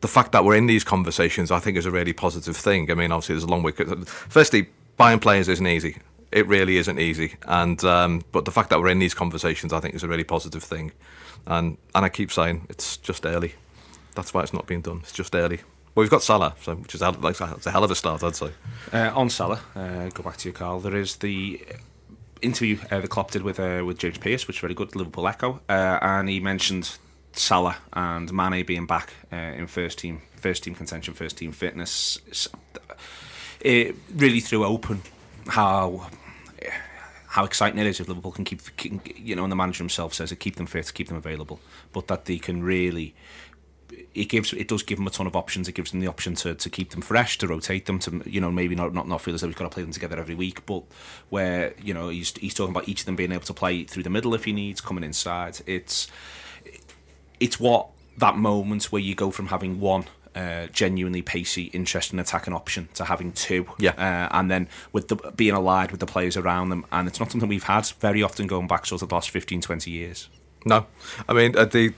[0.00, 2.90] the fact that we're in these conversations, I think, is a really positive thing.
[2.90, 3.72] I mean, obviously, there's a long way.
[4.06, 5.96] Firstly, buying players isn't easy.
[6.32, 9.80] It really isn't easy, and um, but the fact that we're in these conversations, I
[9.80, 10.92] think, is a really positive thing.
[11.46, 13.54] And and I keep saying it's just early.
[14.14, 15.00] That's why it's not being done.
[15.02, 15.60] It's just early.
[15.94, 18.34] Well, we've got Salah, so which is like it's a hell of a start, I'd
[18.34, 18.50] say.
[18.92, 20.80] Uh, on Salah, uh, go back to you, Karl.
[20.80, 21.60] There is the
[22.40, 25.28] interview uh, that Klopp did with uh, with James Pearce, which is very good, Liverpool
[25.28, 26.96] Echo, uh, and he mentioned
[27.32, 32.18] Salah and Mane being back uh, in first team, first team contention, first team fitness.
[33.60, 35.02] It really threw open
[35.46, 36.08] how
[37.32, 40.12] how exciting it is if Liverpool can keep, can, you know, and the manager himself
[40.12, 43.14] says it keep them fit, keep them available, but that they can really
[44.14, 45.66] it gives it does give them a ton of options.
[45.66, 48.38] It gives them the option to, to keep them fresh, to rotate them, to you
[48.38, 50.34] know maybe not not, not feel as though we've got to play them together every
[50.34, 50.82] week, but
[51.30, 54.02] where you know he's he's talking about each of them being able to play through
[54.02, 55.60] the middle if he needs, coming inside.
[55.66, 56.08] It's
[57.40, 62.54] it's what that moment where you go from having one uh, genuinely pacey, interesting attacking
[62.54, 63.92] option to having two, Yeah.
[63.98, 67.30] uh, and then with the being allied with the players around them, and it's not
[67.30, 70.28] something we've had very often going back sort of the last 15, 20 years.
[70.64, 70.86] No,
[71.28, 71.92] I mean uh, the.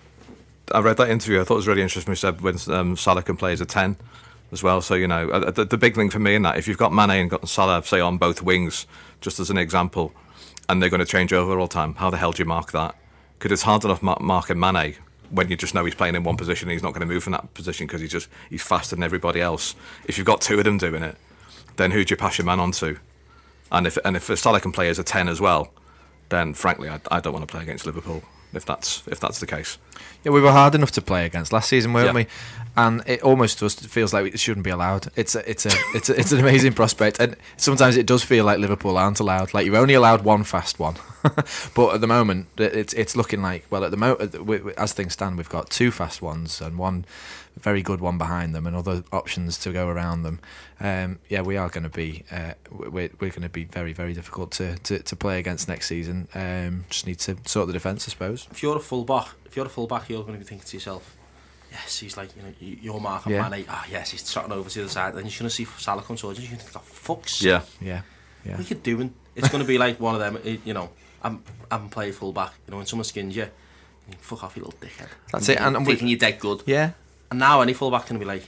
[0.73, 1.41] I read that interview.
[1.41, 2.11] I thought it was really interesting.
[2.11, 3.97] We said when um, Salah can play as a ten
[4.51, 4.81] as well.
[4.81, 6.91] So you know, uh, the, the big thing for me in that, if you've got
[6.93, 8.87] Mane and got Salah, say on both wings,
[9.21, 10.15] just as an example,
[10.69, 12.95] and they're going to change over all time, how the hell do you mark that?
[13.39, 14.97] Because it's hard enough mar- marking Mane
[15.31, 17.23] when you just know he's playing in one position and he's not going to move
[17.23, 19.75] from that position because he's just he's faster than everybody else.
[20.07, 21.17] If you've got two of them doing it,
[21.77, 22.99] then who do you pass your man on to?
[23.73, 25.73] And if and if Salah can play as a ten as well,
[26.29, 28.23] then frankly, I, I don't want to play against Liverpool
[28.57, 29.79] if that's if that's the case.
[30.25, 32.13] Yeah, we were hard enough to play against last season, weren't Yeah.
[32.13, 32.27] we?
[32.77, 35.09] And it almost just feels like it shouldn't be allowed.
[35.15, 38.45] It's a, it's a, it's a, it's an amazing prospect, and sometimes it does feel
[38.45, 39.55] like Liverpool aren't allowed.
[39.55, 40.97] Like you're only allowed one fast one,
[41.75, 44.35] but at the moment it's it's looking like well at the moment
[44.77, 47.05] as things stand, we've got two fast ones and one
[47.59, 50.41] very good one behind them, and other options to go around them.
[50.81, 54.13] Um, yeah, we are going to be uh, we're, we're going to be very very
[54.13, 56.29] difficult to, to, to play against next season.
[56.35, 58.49] Um, just need to sort the defence, I suppose.
[58.51, 61.17] if you're a fullback, if you're a fullback, you're going to be thinking to yourself,
[61.71, 63.49] yes, he's like, you know, your mark on Yeah.
[63.49, 63.65] Mane.
[63.69, 65.15] Ah, yes, he's trotting over to the other side.
[65.15, 66.43] Then you're going to see Salah come towards you.
[66.45, 68.03] You're going to think, oh, fuck's Yeah, Yeah,
[68.45, 68.57] yeah.
[68.57, 69.15] what are you doing?
[69.37, 70.91] It's going to be like one of them, you know,
[71.23, 72.53] I'm, I'm playing fullback.
[72.67, 73.49] You know, when someone skins you, you
[74.11, 75.09] think, fuck off, you little dickhead.
[75.33, 76.63] That's it, and- I'm thinking you're dead good.
[76.67, 76.91] Yeah,
[77.35, 78.45] And now any fullback's going to be like,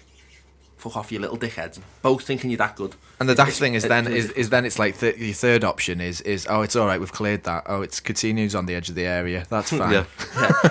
[0.77, 1.81] fuck off you little dickheads.
[2.03, 2.95] Both thinking you're that good.
[3.19, 5.33] And the daft It's- thing is then it's- is, is then it's like th- your
[5.33, 8.67] third option is is oh it's all right we've cleared that oh it's Coutinho's on
[8.67, 10.05] the edge of the area that's hmm, fine yeah.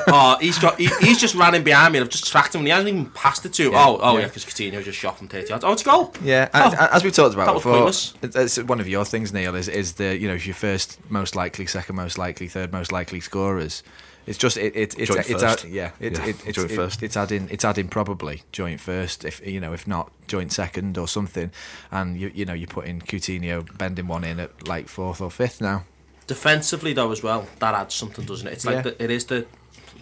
[0.08, 0.77] oh, he's got.
[0.77, 1.99] He, he's just running behind me.
[1.99, 3.71] and I've just tracked him, and he hasn't even passed it to.
[3.71, 4.19] Yeah, oh, oh yeah.
[4.21, 5.63] yeah, because Coutinho just shot from thirty yards.
[5.63, 6.13] Oh, it's a goal.
[6.23, 9.55] Yeah, Oh, and, as we've talked about that before, it's, one of your things, Neil.
[9.55, 13.19] Is is the you know your first most likely, second most likely, third most likely
[13.21, 13.81] scorers.
[14.27, 15.65] It's just it, it it's Joint it's first.
[15.65, 17.03] add, yeah it, Yeah, it, it's joint it- first.
[17.03, 21.08] it's adding it's adding probably joint first if you know if not joint second or
[21.08, 21.51] something,
[21.91, 25.32] and you you know you put in Coutinho bending one in at like fourth or
[25.32, 25.86] fifth now.
[26.28, 28.54] Defensively though, as well, that adds something, doesn't it?
[28.54, 28.82] It's like Yeah.
[28.82, 29.45] the, it is the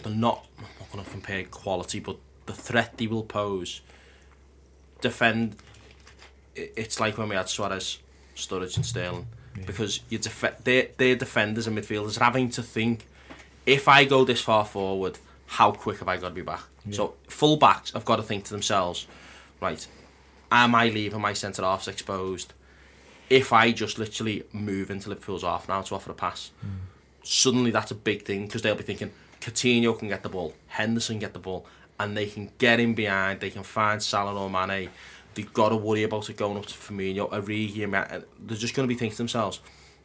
[0.03, 0.45] the not.
[0.57, 3.81] I'm not going to compare quality, but the threat they will pose.
[5.01, 5.55] Defend.
[6.55, 7.99] It's like when we had Suarez,
[8.35, 9.27] Sturridge, and Sterling,
[9.65, 13.07] because you def- they're, they're defenders and midfielders are having to think.
[13.65, 15.17] If I go this far forward,
[15.47, 16.61] how quick have I got to be back?
[16.91, 19.07] So full backs have got to think to themselves,
[19.61, 19.85] right?
[20.53, 22.53] Am I leaving my centre halves exposed?
[23.29, 26.51] if I just literally move into Liverpool's half now to offer a pass,
[27.23, 29.11] suddenly that's a big thing because they'll be thinking
[29.41, 31.65] Coutinho can get the ball, Henderson get the ball,
[31.99, 34.89] and they can get in behind, they can find Salah or Mane,
[35.33, 37.89] they've got to worry about it going up to Firmino, Origi,
[38.39, 39.61] they're just going to be thinking to themselves,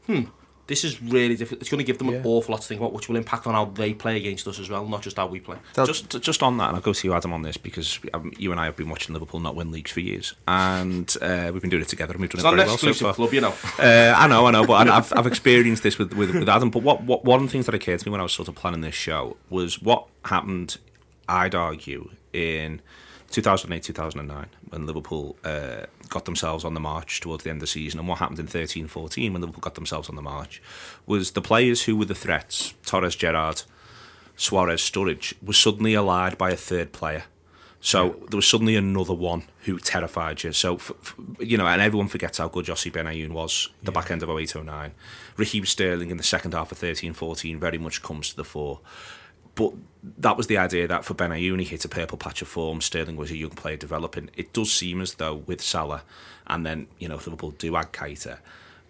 [0.07, 0.23] hmm,
[0.69, 1.63] this is really difficult.
[1.63, 3.55] It's going to give them an awful lot to think about, which will impact on
[3.55, 5.57] how they play against us as well, not just how we play.
[5.75, 8.53] Just, just on that, and I'll go to you, Adam, on this because um, you
[8.53, 11.71] and I have been watching Liverpool not win leagues for years, and uh, we've been
[11.71, 13.15] doing it together, and we've done It's it not very an well so far.
[13.15, 13.55] club, you know.
[13.79, 16.71] Uh, I know, I know, but I've, I've experienced this with, with, with Adam.
[16.71, 18.49] But what, what one of the things that occurred to me when I was sort
[18.49, 20.79] of planning this show was what happened.
[21.31, 22.81] I'd argue in
[23.31, 27.67] 2008, 2009, when Liverpool uh, got themselves on the march towards the end of the
[27.67, 30.63] season, and what happened in 13, 14 when Liverpool got themselves on the march,
[31.07, 33.63] was the players who were the threats, Torres, Gerrard,
[34.37, 37.25] Suarez, Sturridge, was suddenly allied by a third player.
[37.81, 40.53] So there was suddenly another one who terrified you.
[40.53, 44.11] So, f- f- you know, and everyone forgets how good Yossi Benayoun was the back
[44.11, 44.93] end of 08 09.
[45.37, 48.81] Raheem Sterling in the second half of 13 14 very much comes to the fore.
[49.59, 49.73] But
[50.19, 52.81] that was the idea that for Benayoun, he hit a purple patch of form.
[52.81, 54.31] Sterling was a young player developing.
[54.37, 56.05] It does seem as though with Salah,
[56.47, 58.39] and then, you know, if Liverpool do add Keita,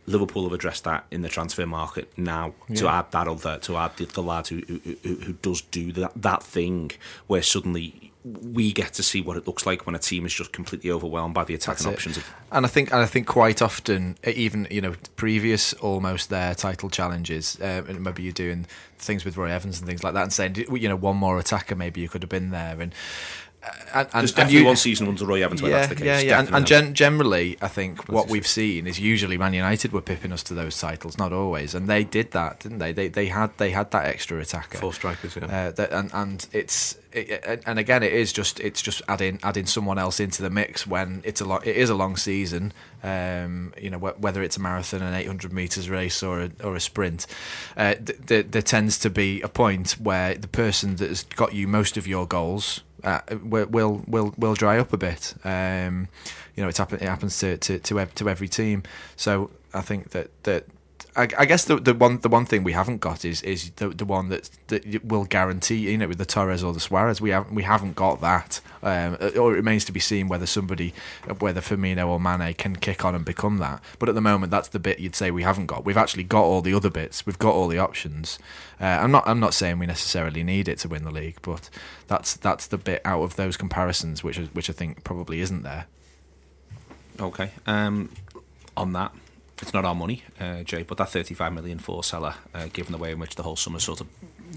[0.06, 3.96] Liverpool have addressed that in the transfer market now to add that other to add
[3.96, 6.90] the, the lad who, who, who, who does do that that thing
[7.26, 10.52] where suddenly we get to see what it looks like when a team is just
[10.52, 12.08] completely overwhelmed by the attacking That's it.
[12.08, 12.24] options.
[12.52, 16.54] And I think, and I think quite often, e- even you know, previous almost their
[16.54, 18.66] title challenges, uh, and maybe you're doing
[18.98, 21.74] things with Roy Evans and things like that, and saying, you know, one more attacker,
[21.76, 23.47] maybe you could have been there, and uh,
[23.92, 26.04] and, and, There's and you- one season under Roy Evans where yeah, that's the case.
[26.04, 29.92] Yeah, yeah, and, and gen- generally, I think what we've seen is usually Man United
[29.92, 32.92] were pipping us to those titles, not always, and they did that, didn't they?
[32.92, 35.44] They they had they had that extra attacker, Four strikers, yeah.
[35.44, 39.66] uh, that, and and it's it, and again it is just it's just adding adding
[39.66, 42.70] someone else into the mix when it's a lot it is a long season
[43.02, 46.76] um you know wh- whether it's a marathon an 800 meters race or a, or
[46.76, 47.26] a sprint
[47.78, 51.54] uh, th- th- there tends to be a point where the person that has got
[51.54, 55.34] you most of your goals uh, will will will dry up a bit.
[55.44, 56.08] Um
[56.56, 58.82] you know it's happen- it happens to to to, to every team.
[59.16, 60.66] So I think that that
[61.16, 63.88] I, I guess the the one the one thing we haven't got is is the
[63.88, 67.30] the one that that will guarantee you know with the Torres or the Suarez we
[67.30, 68.60] haven't we haven't got that.
[68.80, 70.94] Um, or it remains to be seen whether somebody
[71.40, 73.82] whether Firmino or Mane can kick on and become that.
[73.98, 75.84] But at the moment that's the bit you'd say we haven't got.
[75.84, 77.26] We've actually got all the other bits.
[77.26, 78.38] We've got all the options
[78.80, 81.68] uh, I'm not I'm not saying we necessarily need it to win the league but
[82.06, 85.86] that's that's the bit out of those comparisons which which I think probably isn't there
[87.20, 87.50] Okay.
[87.66, 88.10] Um,
[88.76, 89.12] on that,
[89.60, 92.98] it's not our money, uh, Jay, but that 35 million for Salah, uh, given the
[92.98, 94.06] way in which the whole summer's sort of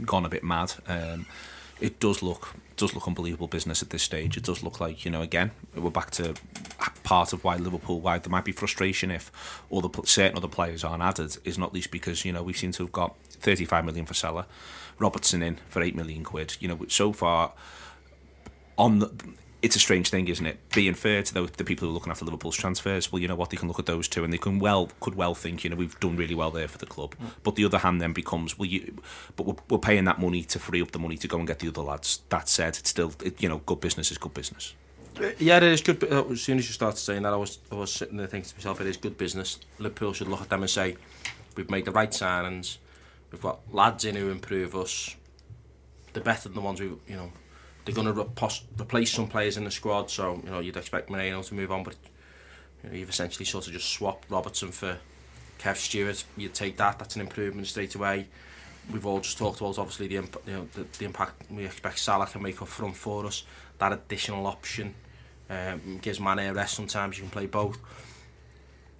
[0.05, 1.25] gone a bit mad, um,
[1.79, 4.37] it does look does look unbelievable business at this stage.
[4.37, 6.33] It does look like you know again we're back to
[7.03, 9.31] part of why Liverpool why there might be frustration if
[9.69, 12.71] all the certain other players aren't added is not least because you know we seem
[12.71, 14.47] to have got 35 million for Salah,
[14.97, 16.57] Robertson in for 8 million quid.
[16.59, 17.53] You know so far
[18.79, 19.11] on the
[19.61, 20.57] it's a strange thing, isn't it?
[20.73, 23.35] Being fair to the, the people who are looking after Liverpool's transfers, well, you know
[23.35, 25.69] what, they can look at those two and they can well could well think, you
[25.69, 27.15] know, we've done really well there for the club.
[27.43, 28.97] But the other hand then becomes, well, you,
[29.35, 31.59] but we're, we're paying that money to free up the money to go and get
[31.59, 32.21] the other lads.
[32.29, 34.73] That said, it's still, it, you know, good business is good business.
[35.37, 36.03] Yeah, it is good.
[36.05, 38.49] uh, As soon as you started saying that, I was I was sitting there thinking
[38.49, 39.59] to myself, it is good business.
[39.77, 40.95] Liverpool should look at them and say,
[41.55, 42.77] we've made the right signings.
[43.31, 45.15] We've got lads in who improve us.
[46.13, 47.31] They're better than the ones we, you know,
[47.85, 50.09] they're going to re- replace some players in the squad.
[50.09, 51.95] So you know, you'd expect Moreno to move on, but
[52.83, 54.97] you know, you've essentially sort of just swapped Robertson for
[55.59, 56.23] Kev Stewart.
[56.37, 56.99] You'd take that.
[56.99, 58.27] That's an improvement straight away.
[58.91, 61.99] We've all just talked about obviously the imp- you know the, the impact we expect
[61.99, 63.43] Salah can make up front for us.
[63.77, 64.95] That additional option
[65.49, 66.75] um, gives Mane a rest.
[66.75, 67.77] Sometimes you can play both.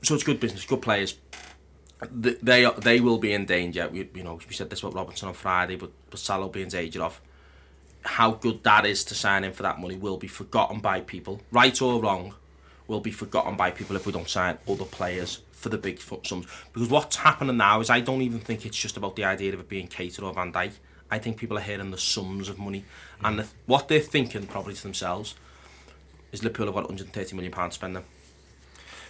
[0.03, 1.17] So it's good business, good players.
[2.23, 3.87] Th- They are- they will be in danger.
[3.89, 6.61] We, you know we said this about Robertson on Friday, but but Salah will be
[6.63, 7.19] in danger of
[8.03, 11.41] how good that is to sign in for that money will be forgotten by people,
[11.51, 12.33] right or wrong,
[12.87, 16.45] will be forgotten by people if we don't sign other players for the big sums.
[16.73, 19.59] Because what's happening now is I don't even think it's just about the idea of
[19.59, 20.73] it being Keita or Van Dijk.
[21.09, 22.85] I think people are hearing the sums of money,
[23.23, 25.35] and the, what they're thinking probably to themselves
[26.31, 28.05] is Liverpool have got 130 million pounds to spend them.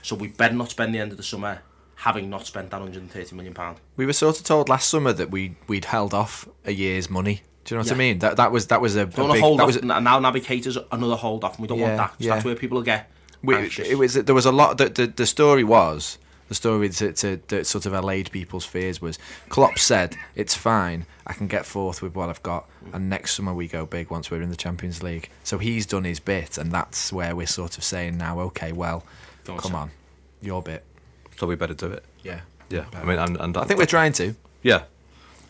[0.01, 1.61] So we better not spend the end of the summer
[1.95, 3.77] having not spent that 130 million pound.
[3.95, 7.41] We were sort of told last summer that we we'd held off a year's money.
[7.65, 8.19] Do you know what I mean?
[8.19, 9.67] That that was that was a, a Don't big, hold that off.
[9.67, 12.09] was n- now Naby Keita's another hold off, and we don't Yeah, want that.
[12.11, 12.33] So yeah.
[12.33, 13.11] That's where people get
[13.43, 14.77] we, it was there was a lot.
[14.77, 19.01] The, the, the story was the story to, to, that sort of allayed people's fears
[19.01, 19.17] was
[19.49, 21.05] Klopp said it's fine.
[21.25, 24.29] I can get fourth with what I've got, and next summer we go big once
[24.29, 25.29] we're in the Champions League.
[25.43, 29.05] So he's done his bit, and that's where we're sort of saying now, okay, well,
[29.45, 29.79] Go on, come Sam.
[29.81, 29.91] on,
[30.41, 30.83] your bit.
[31.37, 32.03] So we better do it.
[32.23, 34.35] Yeah, Yeah, I mean, and, and I think we're trying to.
[34.61, 34.83] yeah,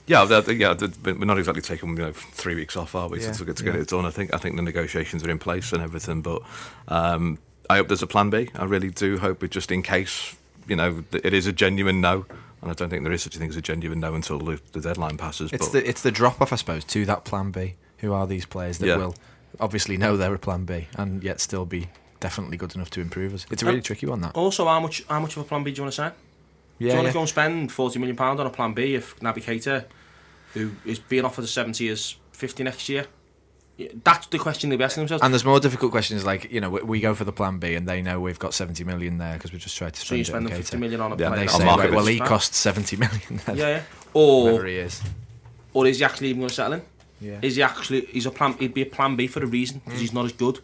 [0.07, 3.07] Yeah, they're- they're- yeah, they're- we're not exactly taking you know three weeks off, are
[3.07, 3.21] we?
[3.21, 3.81] Yeah, to, to get yeah.
[3.81, 4.05] it done.
[4.05, 6.41] I think I think the negotiations are in place and everything, but
[6.87, 7.37] um,
[7.69, 8.49] I hope there's a plan B.
[8.55, 10.35] I really do hope it just in case
[10.67, 12.25] you know it is a genuine no,
[12.61, 14.59] and I don't think there is such a thing as a genuine no until the,
[14.73, 15.53] the deadline passes.
[15.53, 17.75] It's but the it's the drop off, I suppose, to that plan B.
[17.99, 18.97] Who are these players that Yeah.
[18.97, 19.15] will
[19.59, 23.33] obviously know they're a plan B and yet still be definitely good enough to improve
[23.35, 23.45] us?
[23.51, 24.21] It's a really Um, tricky one.
[24.21, 24.33] That.
[24.35, 26.11] Also, how much how much of a plan B do you want to sign?
[26.81, 27.11] Do you yeah, want yeah.
[27.11, 29.85] to go and spend forty million pound on a plan B if Naby Keita,
[30.53, 33.05] who is being offered a seventy, is fifty next year?
[34.03, 35.23] That's the question they'll be asking themselves.
[35.23, 37.73] And there's more difficult questions like you know we, we go for the plan B
[37.73, 40.17] and they know we've got 70 million there because we just tried to so spend
[40.17, 40.79] you it spend on fifty Keita.
[40.79, 41.31] million on a plan?
[41.31, 41.47] Yeah, player.
[41.47, 43.41] They say, right, well, he costs 70 million.
[43.45, 43.57] Then.
[43.57, 43.81] Yeah, yeah.
[44.13, 45.01] Or he is.
[45.73, 46.81] or is he actually even going to settle in?
[47.21, 47.39] Yeah.
[47.41, 48.01] Is he actually?
[48.07, 48.53] He's a plan.
[48.59, 50.01] He'd be a plan B for a reason because Mm.
[50.01, 50.59] he's not as good.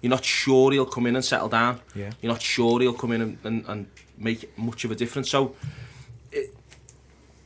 [0.00, 1.80] You're not sure he'll come in and settle down.
[1.94, 2.10] Yeah.
[2.20, 3.86] You're not sure he'll come in and, and, and
[4.18, 5.30] make much of a difference.
[5.30, 5.54] So,
[6.32, 6.54] it,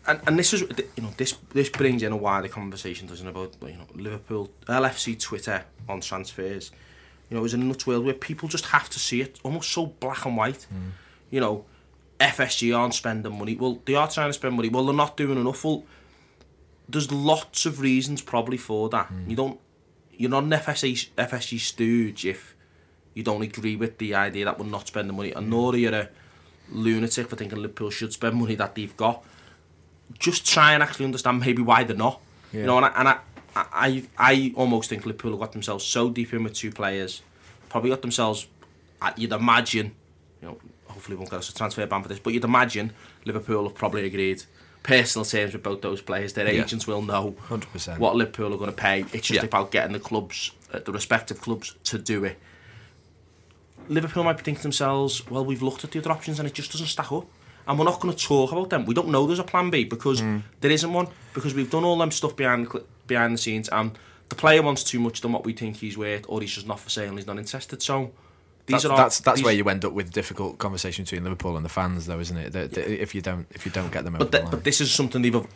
[0.07, 0.63] and and this is
[0.97, 4.51] you know this this brings in a wider conversation, doesn't it, about you know Liverpool
[4.67, 6.71] LFC Twitter on transfers.
[7.31, 9.87] You know, it's a nuts world where people just have to see it almost so
[9.87, 10.63] black and white.
[10.65, 10.91] Hmm.
[11.31, 11.65] You know,
[12.19, 13.55] FSG aren't spending money.
[13.55, 14.71] Well, they are trying to spend money.
[14.71, 15.63] Well, they're not doing enough.
[15.63, 15.85] Well,
[16.89, 19.07] there's lots of reasons probably for that.
[19.07, 19.29] Hmm.
[19.29, 19.61] You don't,
[20.13, 22.55] you're not an FSG, FSG stooge if
[23.13, 25.51] you don't agree with the idea that we're not spending money, and hmm.
[25.51, 26.09] nor are you a
[26.71, 29.25] lunatic for thinking Liverpool should spend money that they've got.
[30.19, 32.21] Just try and actually understand maybe why they're not.
[32.53, 33.19] You know, and I, and I,
[33.57, 37.23] I, I almost think Liverpool have got themselves so deep in with two players,
[37.69, 38.47] probably got themselves.
[39.03, 39.93] uh, You'd imagine,
[40.41, 42.93] you know, hopefully we won't get us a transfer ban for this, but you'd imagine
[43.27, 44.45] Liverpool have probably agreed
[44.83, 46.33] personal terms with both those players.
[46.33, 46.63] Their Yeah.
[46.63, 47.99] agents will know 100%.
[47.99, 49.01] what Liverpool are going to pay.
[49.13, 49.45] It's just Yeah.
[49.45, 52.39] about getting the clubs, uh, the respective clubs, to do it.
[53.89, 56.55] Liverpool might be thinking to themselves, well, we've looked at the other options and it
[56.55, 57.27] just doesn't stack up.
[57.67, 58.87] And we're not going to talk about them.
[58.87, 60.39] We don't know there's a plan B because Hmm.
[60.61, 61.09] there isn't one.
[61.35, 63.91] Because we've done all them stuff behind the, behind the scenes and
[64.31, 66.81] the player wants too much than what we think he's worth or he's just not
[66.81, 67.83] for sale and he's not interested.
[67.83, 68.11] So
[68.67, 71.25] these That's, are all, that's that's these- where you end up with difficult conversation between
[71.25, 72.53] Liverpool and the fans, though, isn't it?
[72.53, 74.81] That- that if you don't if you don't get them But, the th- but this
[74.81, 75.37] is something they've.
[75.37, 75.47] av-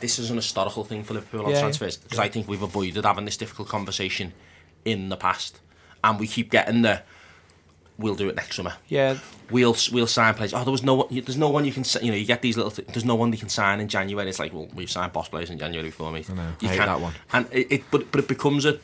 [0.00, 1.60] This is an historical thing for Liverpool on Yeah, yeah.
[1.60, 4.32] transfers because I think we've avoided having this difficult conversation
[4.86, 5.60] in the past,
[6.02, 7.02] and we keep getting the.
[8.00, 8.74] We'll do it next summer.
[8.88, 9.18] yeah,
[9.50, 10.54] We'll we'll sign players.
[10.54, 11.06] Oh, there was no one.
[11.10, 11.82] There's no one you can.
[11.82, 12.70] s- You know, you get these little.
[12.70, 14.28] Th- there's no one you can sign in January.
[14.28, 16.24] It's like, well, we've signed boss players in January before me.
[16.30, 16.52] I know.
[16.60, 17.12] You I hate can't- that one.
[17.32, 18.78] And it, it, but but it becomes a.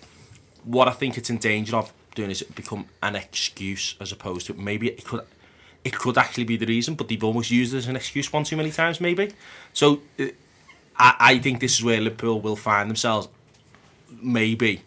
[0.65, 4.47] What I think it's in danger of doing is it become an excuse as opposed
[4.49, 5.23] to maybe it could.
[5.85, 8.43] It could actually be the reason, but they've almost used it as an excuse one
[8.45, 9.33] too many times, maybe.
[9.73, 10.25] So, uh,
[10.99, 13.29] I, I think this is where Liverpool will find themselves,
[14.21, 14.83] maybe,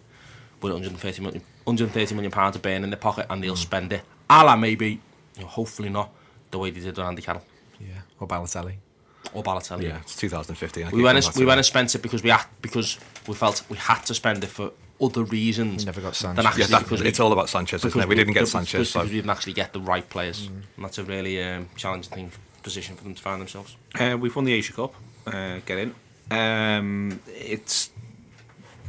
[0.62, 4.02] with 130 million, 130 million pounds to burn in their pocket, and they'll spend it.
[4.30, 5.00] A la maybe,
[5.36, 6.10] you know, hopefully not,
[6.52, 7.44] the way they did with Andy Carroll
[7.80, 7.88] yeah,
[8.20, 8.74] or Balotelli.
[9.34, 9.84] or Balotelli.
[9.84, 10.86] yeah, it's 2015.
[10.88, 13.34] I We went coming and, we went and spent it because we had because we
[13.36, 15.84] felt we had to spend it for other reasons.
[15.84, 16.46] We never got than Sanchez.
[16.46, 18.08] actually Yeah, that, because we- it's all about Sanchez, isn't it?
[18.08, 18.72] We didn't get because- Sanchez.
[18.72, 19.04] because So.
[19.04, 20.48] we didn't actually get the right players.
[20.48, 20.62] Mm.
[20.76, 22.32] And that's a really um, challenging thing
[22.64, 23.76] position for them to find themselves.
[23.98, 24.94] Uh, we've won the Asia Cup.
[25.26, 25.96] Uh, get in.
[26.32, 27.90] Um, it's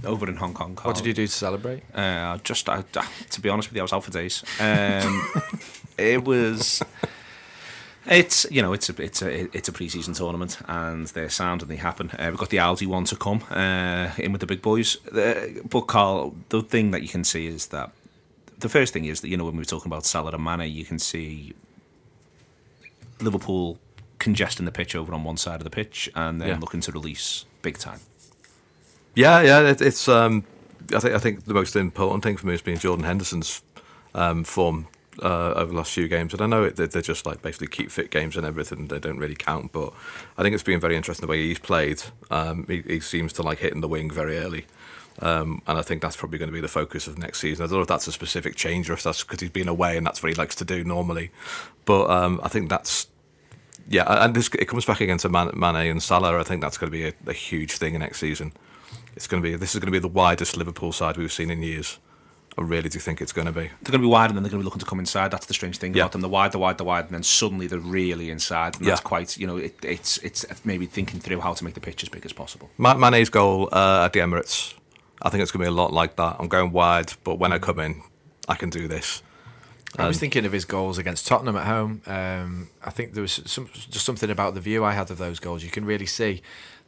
[0.04, 0.76] over in Hong Kong.
[0.82, 1.82] What did you do to celebrate?
[1.94, 2.82] Uh, just I,
[3.30, 4.42] to be honest with you, I was out for days.
[4.60, 5.30] Um,
[5.98, 6.82] it was.
[8.06, 11.70] It's you know it's a it's a it's a pre-season tournament and they're sound and
[11.70, 12.10] they happen.
[12.12, 14.96] Uh, we've got the Audi one to come uh, in with the big boys.
[15.08, 17.90] Uh, but Karl, the thing that you can see is that
[18.58, 20.72] the first thing is that you know when we were talking about Salah and Mane,
[20.72, 21.52] you can see
[23.20, 23.78] Liverpool
[24.18, 26.58] congesting the pitch over on one side of the pitch and then Yeah.
[26.58, 28.00] looking to release big time.
[29.14, 30.08] Yeah, yeah, it, it's.
[30.08, 30.44] Um,
[30.94, 33.62] I think I think the most important thing for me has been Jordan Henderson's
[34.14, 34.88] um, form
[35.22, 37.90] uh, over the last few games, and I know it, they're just like basically keep
[37.90, 38.88] fit games and everything.
[38.88, 39.92] They don't really count, but
[40.38, 42.02] I think it's been very interesting the way he's played.
[42.30, 44.66] Um, he, he seems to like hitting the wing very early.
[45.22, 47.62] Um, and I think that's probably going to be the focus of next season.
[47.64, 49.98] I don't know if that's a specific change or if that's because he's been away
[49.98, 51.30] and that's what he likes to do normally.
[51.84, 53.06] But um, I think that's
[53.88, 56.38] yeah, and this it comes back again to Mane and Salah.
[56.38, 58.52] I think that's going to be a, a huge thing next season.
[59.16, 61.50] It's going to be this is going to be the widest Liverpool side we've seen
[61.50, 61.98] in years.
[62.58, 63.60] I really do think it's going to be.
[63.68, 65.30] they're going to be wide and then they're going to be looking to come inside.
[65.30, 66.02] That's the strange thing Yeah.
[66.02, 66.20] about them.
[66.20, 68.76] They're wide, they're wide, they're wide, and then suddenly they're really inside.
[68.76, 71.80] And that's quite, you know, it, it's it's maybe thinking through how to make the
[71.80, 72.68] pitch as big as possible.
[72.76, 74.74] Ma- Mane's goal uh, at the Emirates,
[75.22, 76.36] I think it's going to be a lot like that.
[76.38, 78.02] I'm going wide, but when I come in,
[78.48, 79.22] I can do this.
[79.98, 82.00] I was thinking of his goals against Tottenham at home.
[82.06, 85.40] Um, I think there was some, just something about the view I had of those
[85.40, 85.64] goals.
[85.64, 86.42] You can really see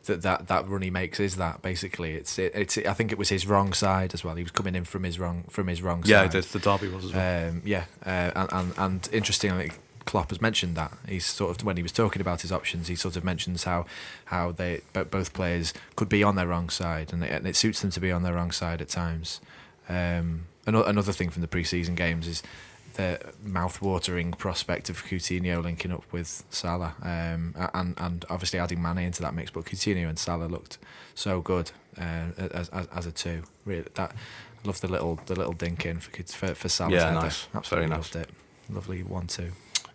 [0.06, 2.14] that that, that run he makes is that basically.
[2.14, 2.78] It's it, it's.
[2.78, 4.34] I think it was his wrong side as well.
[4.34, 6.10] He was coming in from his wrong from his wrong side.
[6.10, 6.42] Yeah, side.
[6.42, 7.48] the, the derby was as well.
[7.48, 9.52] Um, yeah, uh, and, and and interesting.
[9.52, 10.92] I think Klopp has mentioned that.
[11.08, 13.86] He's sort of when he was talking about his options, he sort of mentions how
[14.26, 17.80] how they both players could be on their wrong side, and it, and it suits
[17.80, 19.40] them to be on their wrong side at times.
[19.88, 22.42] Um, ano- another thing from the pre-season games is
[22.94, 28.98] the mouth-watering prospect of Coutinho linking up with Salah, um, and and obviously adding Mane
[28.98, 29.50] into that mix.
[29.50, 30.78] But Coutinho and Salah looked
[31.14, 33.42] so good uh, as, as as a two.
[33.64, 34.14] Really, that
[34.64, 37.20] love the little the little dink in for Cout- for, for Salah's Yeah, header.
[37.20, 37.48] nice.
[37.54, 38.14] Absolutely Very nice.
[38.14, 38.34] loved it.
[38.74, 39.52] Lovely one-two.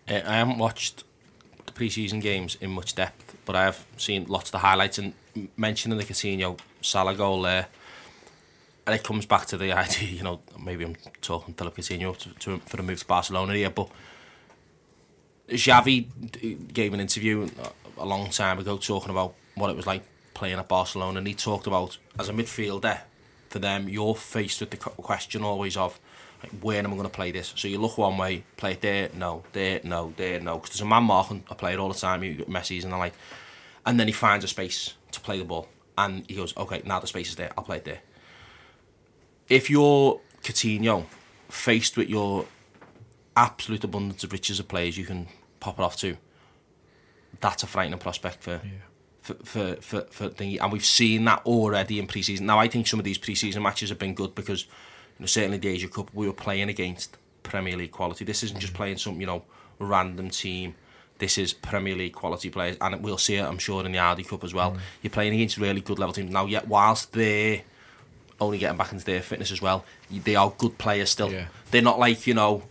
[0.10, 1.04] Uh, I haven't watched
[1.66, 5.14] the pre-season games in much depth, but I have seen lots of the highlights and
[5.36, 7.68] m- mentioning the Coutinho Salah goal there.
[8.88, 12.30] And it comes back to the idea, you know, maybe I'm talking Philippe Coutinho to,
[12.40, 13.90] to, for the move to Barcelona here, but
[15.50, 17.50] Xavi gave an interview
[17.98, 21.34] a- long time ago talking about what it was like playing at Barcelona, and he
[21.34, 23.00] talked about as a midfielder,
[23.50, 26.00] for them, you're faced with the question always of
[26.42, 27.54] like, where am I going to play this?
[27.58, 30.82] So you look one way, play it there, no, there, no, there, no, because there's
[30.82, 32.24] a man marking a player all the time.
[32.24, 33.16] You get Messi's and the like,
[33.86, 35.68] and then he finds a space to play the ball,
[35.98, 38.00] and he goes, okay, now the space is there, I'll play it there.
[39.50, 41.06] If you're Coutinho,
[41.50, 42.46] faced with your
[43.36, 45.28] absolute abundance of riches of players you can
[45.60, 46.18] pop it off to,
[47.40, 48.62] that's a frightening prospect for
[49.22, 50.60] for for for, for thingy.
[50.62, 52.46] And we've seen that already in pre-season.
[52.46, 55.58] Now I think some of these pre-season matches have been good because you know, certainly
[55.58, 58.26] the Asia Cup we were playing against Premier League quality.
[58.26, 58.78] This isn't just mm.
[58.78, 59.44] playing some you know
[59.80, 60.76] random team.
[61.20, 63.44] This is Premier League quality players, and we'll see it.
[63.44, 64.74] I'm sure in the Audi Cup as well.
[64.74, 64.80] Mm.
[65.02, 66.46] You're playing against really good level teams now.
[66.46, 67.64] Yet whilst they're
[68.40, 71.32] only getting back into their fitness as well, they are good players still.
[71.32, 71.48] Yeah.
[71.72, 72.64] They're not like you know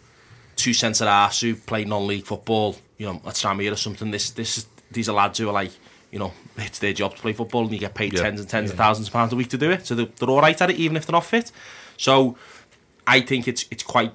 [0.56, 4.10] two centre halves who play non-league football, you know, at Tranmere or something.
[4.10, 5.70] This, this, is, these are lads who are like,
[6.10, 8.22] you know, it's their job to play football, and you get paid Yeah.
[8.22, 9.86] tens and tens of thousands of pounds a week to do it.
[9.86, 11.52] So they're, they're all right at it, even if they're not fit.
[11.98, 12.36] So
[13.06, 14.12] I think it's it's quite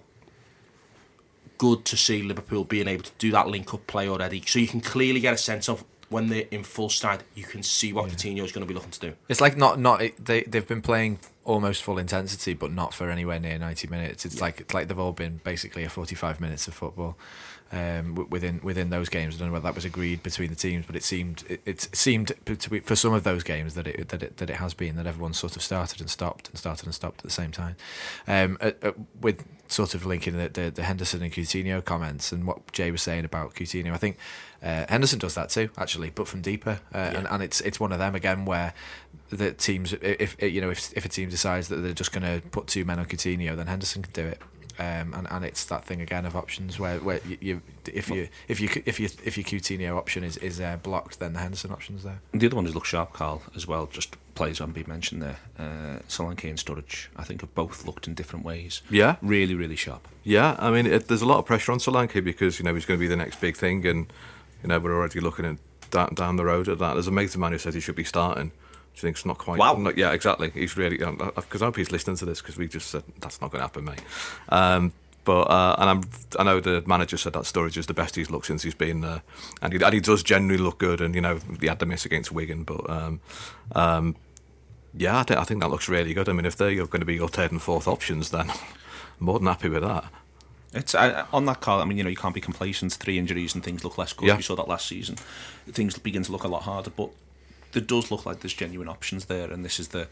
[1.57, 4.41] good to see Liverpool being able to do that link-up play already.
[4.47, 7.63] So you can clearly get a sense of when they're in full stride, you can
[7.63, 9.13] see what Coutinho is going to be looking to do.
[9.29, 13.39] It's like not not they they've been playing almost full intensity, but not for anywhere
[13.39, 14.25] near ninety minutes.
[14.25, 17.17] It's like it's like they've all been basically a forty five minutes of football.
[17.73, 20.85] Um, within within those games, I don't know whether that was agreed between the teams,
[20.85, 24.21] but it seemed it, it seemed be for some of those games that it that
[24.21, 26.93] it that it has been that everyone sort of started and stopped and started and
[26.93, 27.77] stopped at the same time.
[28.27, 28.91] Um, uh, uh,
[29.21, 33.01] with sort of linking the, the the Henderson and Coutinho comments and what Jay was
[33.01, 34.17] saying about Coutinho, I think
[34.61, 37.91] uh, Henderson does that too, actually, but from deeper, uh, and and it's it's one
[37.91, 38.73] of them again where
[39.29, 42.47] the teams, if, you know, if if a team decides that they're just going to
[42.49, 44.41] put two men on Coutinho, then Henderson can do it.
[44.81, 48.29] Um, and, and it's that thing again of options where, where you, you if you
[48.47, 51.71] if you if you if your Coutinho option is is uh, blocked, then the Henderson
[51.71, 52.19] option's there.
[52.31, 53.85] The other one is look sharp, Karl, as well.
[53.85, 55.37] Just players haven't been mentioned there.
[55.59, 58.81] Uh, Solanke and Sturridge, I think, have both looked in different ways.
[58.89, 59.17] Yeah.
[59.21, 60.07] Really, really sharp.
[60.23, 62.85] Yeah, I mean, it, there's a lot of pressure on Solanke because you know he's
[62.85, 64.11] going to be the next big thing, and
[64.63, 65.57] you know we're already looking at
[65.91, 66.93] down, down the road at that.
[66.93, 68.51] There's a mate of mine who says he should be starting.
[68.93, 69.57] Do you think it's not quite?
[69.57, 69.73] Wow.
[69.75, 70.49] Not, yeah, exactly.
[70.51, 73.51] He's really because I hope he's listening to this because we just said that's not
[73.51, 74.01] going to happen, mate.
[74.49, 76.01] Um, but uh, and I'm
[76.39, 79.01] I know the manager said that Sturridge is the best he's looked since he's been
[79.01, 79.21] there,
[79.61, 80.99] and he, and he does generally look good.
[80.99, 83.21] And you know he had the miss against Wigan, but um,
[83.73, 84.15] um,
[84.93, 86.27] yeah, I think, I think that looks really good.
[86.27, 88.57] I mean, if they're going to be your third and fourth options, then I'm
[89.19, 90.05] more than happy with that.
[90.73, 91.81] It's uh, on that card.
[91.81, 92.93] I mean, you know, you can't be complacent.
[92.93, 94.27] Three injuries and things look less good.
[94.27, 94.37] Yeah.
[94.37, 95.17] We saw that last season.
[95.67, 97.09] Things begin to look a lot harder, but
[97.71, 100.07] there does look like there's genuine options there, and this is the.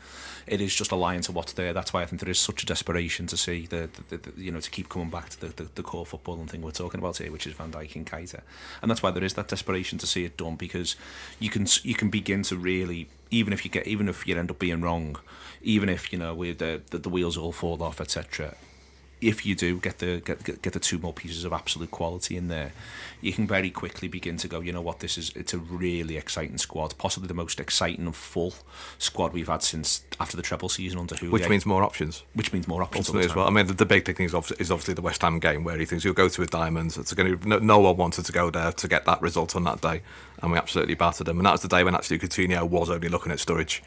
[0.48, 1.74] It is just aligned to what's there.
[1.74, 4.42] That's why I think there is such a desperation to see the, the, the, the
[4.42, 7.00] you know, to keep coming back to the, the, core football and thing we're talking
[7.00, 8.42] about here, which is Van Dijk and Keita,
[8.82, 10.96] and that's why there is that desperation to see it done because
[11.40, 14.52] you can you can begin to really even if you get even if you end
[14.52, 15.18] up being wrong,
[15.62, 18.56] even if you know the the, the wheels all fall off, etc
[19.22, 22.38] if you do get the get, get get the two more pieces of absolute quality
[22.38, 22.72] in there,
[23.22, 24.60] you can very quickly begin to go.
[24.62, 25.00] You know what?
[25.00, 28.54] This is it's a really exciting squad, possibly the most exciting and full
[28.98, 31.32] squad we've had since after the treble season under Houllier.
[31.32, 32.24] Which means more options.
[32.34, 33.48] which means more options as well.
[33.48, 35.78] I mean, the, the big thing is obviously, is obviously the West Ham game where
[35.78, 36.98] he thinks he'll go to with diamonds.
[36.98, 39.64] It's going to no, no one wanted to go there to get that result on
[39.66, 40.02] that day,
[40.42, 41.38] and we absolutely battered them.
[41.38, 43.82] And that was the day when actually Coutinho was only looking at Sturridge.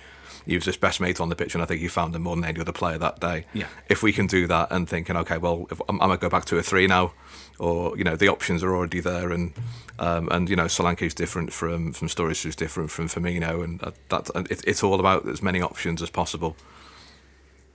[0.47, 2.34] He was his best mate on the pitch, and I think he found him more
[2.36, 3.47] than any other player that day.
[3.53, 3.66] Yeah.
[3.88, 6.28] If we can do that and thinking, okay, well, if, I'm, I'm going to go
[6.28, 7.12] back to a three now,
[7.59, 9.53] or you know, the options are already there, and
[9.99, 13.95] um, and you know, Solanke's different from from Sturridge, who's different from Firmino, and that,
[14.09, 16.57] that and it, it's all about as many options as possible.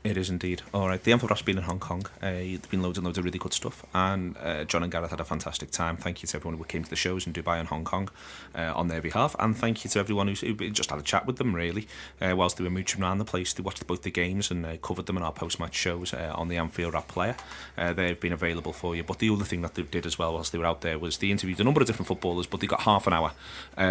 [0.08, 0.62] It is indeed.
[0.74, 1.04] All right.
[1.04, 2.06] The Wrap's been in Hong Kong.
[2.22, 3.86] Uh, there's been loads and loads of really good stuff.
[3.94, 5.98] And uh, John and Gareth had a fantastic time.
[5.98, 8.08] Thank you to everyone who came to the shows in Dubai and Hong Kong
[8.56, 9.36] uh, on their behalf.
[9.38, 11.90] And thank you to everyone who just had a chat with them, really,
[12.22, 13.52] uh, whilst they were mooching around the place.
[13.52, 16.32] They watched both the games and uh, covered them in our post match shows uh,
[16.34, 17.36] on the Anfield Wrap player.
[17.76, 19.04] They've been available for you.
[19.04, 21.18] But the other thing that they did as well whilst they were out there was
[21.18, 23.34] they interviewed a number of different footballers, but they got half an hour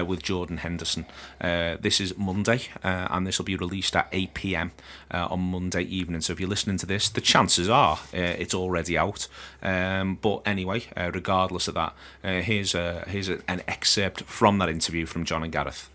[0.05, 1.05] with Jordan Henderson.
[1.41, 4.73] This is Monday, and this will be released at 8 pm
[5.11, 6.06] on Monday evening.
[6.21, 9.29] So if you're listening to this, the chances are uh, it's already out.
[9.63, 11.95] Um, but anyway, uh, regardless of that,
[12.25, 15.91] uh, here's uh, here's a, an excerpt from that interview from John and Gareth.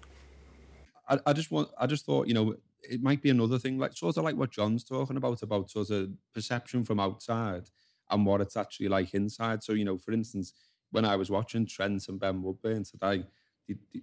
[1.09, 3.95] I, I just want I just thought, you know, it might be another thing, like
[3.95, 7.69] sort of like what John's talking about, about sort of perception from outside
[8.09, 9.63] and what it's actually like inside.
[9.63, 10.53] So, you know, for instance,
[10.91, 13.25] when I was watching Trent and Ben Woodburn today,
[13.67, 14.01] they, they,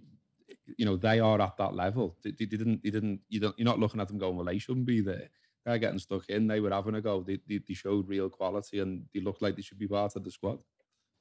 [0.77, 2.17] you know, they are at that level.
[2.23, 4.59] They, they didn't, they didn't, you don't, you're not looking at them going, well, they
[4.59, 5.29] shouldn't be there.
[5.69, 6.47] They're getting stuck in.
[6.47, 7.23] They were having a go.
[7.23, 10.25] They, they, they showed real quality and they looked like they should be part of
[10.25, 10.61] the squad.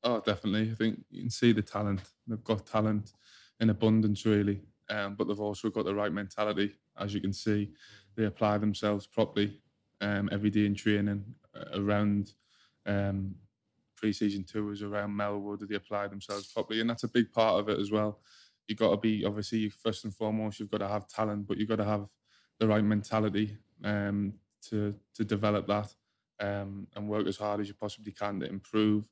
[0.03, 0.71] Oh, definitely.
[0.71, 2.01] I think you can see the talent.
[2.25, 3.11] They've got talent
[3.59, 4.61] in abundance, really.
[4.89, 6.75] Um, but they've also got the right mentality.
[6.97, 7.73] As you can see,
[8.15, 9.59] they apply themselves properly
[9.99, 12.31] um, every day in training uh, around
[12.85, 13.35] um,
[13.97, 15.67] pre-season tours around Melwood.
[15.67, 18.21] They apply themselves properly, and that's a big part of it as well.
[18.69, 20.61] You've got to be obviously first and foremost.
[20.61, 22.07] You've got to have talent, but you've got to have
[22.59, 24.33] the right mentality um,
[24.69, 25.93] to to develop that
[26.39, 29.07] um, and work as hard as you possibly can to improve.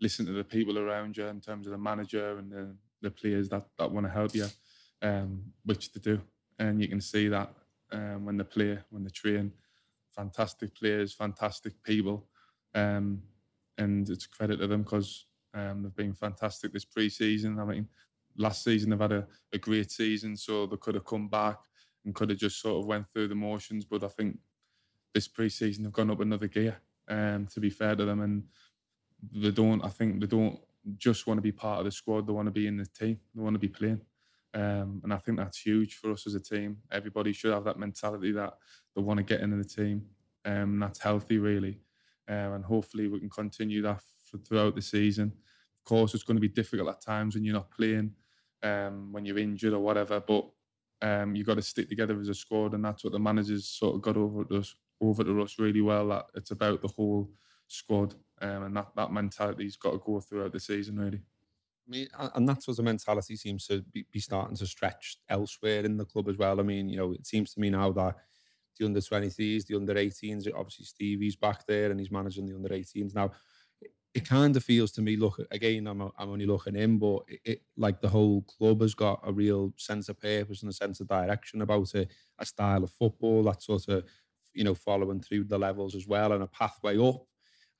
[0.00, 3.48] Listen to the people around you in terms of the manager and the, the players
[3.48, 4.46] that, that want to help you,
[5.02, 6.20] um, which to do.
[6.58, 7.52] And you can see that
[7.92, 9.52] um, when they play, when they train.
[10.14, 12.26] Fantastic players, fantastic people.
[12.74, 13.22] Um,
[13.78, 17.58] and it's credit to them because um, they've been fantastic this pre-season.
[17.58, 17.88] I mean,
[18.36, 21.58] last season they've had a, a great season, so they could have come back
[22.06, 23.84] and could have just sort of went through the motions.
[23.84, 24.38] But I think
[25.12, 26.78] this pre-season they've gone up another gear.
[27.08, 28.44] Um, to be fair to them, and
[29.32, 29.84] they don't.
[29.84, 30.58] I think they don't
[30.96, 32.26] just want to be part of the squad.
[32.26, 33.20] They want to be in the team.
[33.34, 34.00] They want to be playing.
[34.54, 36.78] Um, and I think that's huge for us as a team.
[36.90, 38.54] Everybody should have that mentality that
[38.94, 40.06] they want to get into the team.
[40.44, 41.80] Um, and that's healthy, really.
[42.28, 44.00] Um, and hopefully we can continue that
[44.30, 45.32] for, throughout the season.
[45.80, 48.12] Of course, it's going to be difficult at times when you're not playing,
[48.62, 50.20] um, when you're injured or whatever.
[50.20, 50.48] But
[51.02, 53.94] um, you've got to stick together as a squad, and that's what the managers sort
[53.96, 56.08] of got over to us, over to us really well.
[56.08, 57.30] That it's about the whole
[57.66, 61.20] squad, um, and that that mentality's got to go throughout the season, really.
[61.86, 65.96] I mean, and that sort of mentality seems to be, starting to stretch elsewhere in
[65.96, 66.58] the club as well.
[66.58, 68.16] I mean, you know, it seems to me now that
[68.78, 72.70] the under 23s, the under 18s, obviously Stevie's back there and he's managing the under
[72.70, 73.30] 18s now.
[74.16, 77.40] It kind of feels to me, look again, I'm, I'm only looking in, but it,
[77.44, 81.00] it, like the whole club has got a real sense of purpose and a sense
[81.00, 84.04] of direction about it, a style of football that sort of,
[84.54, 87.26] you know, following through the levels as well and a pathway up.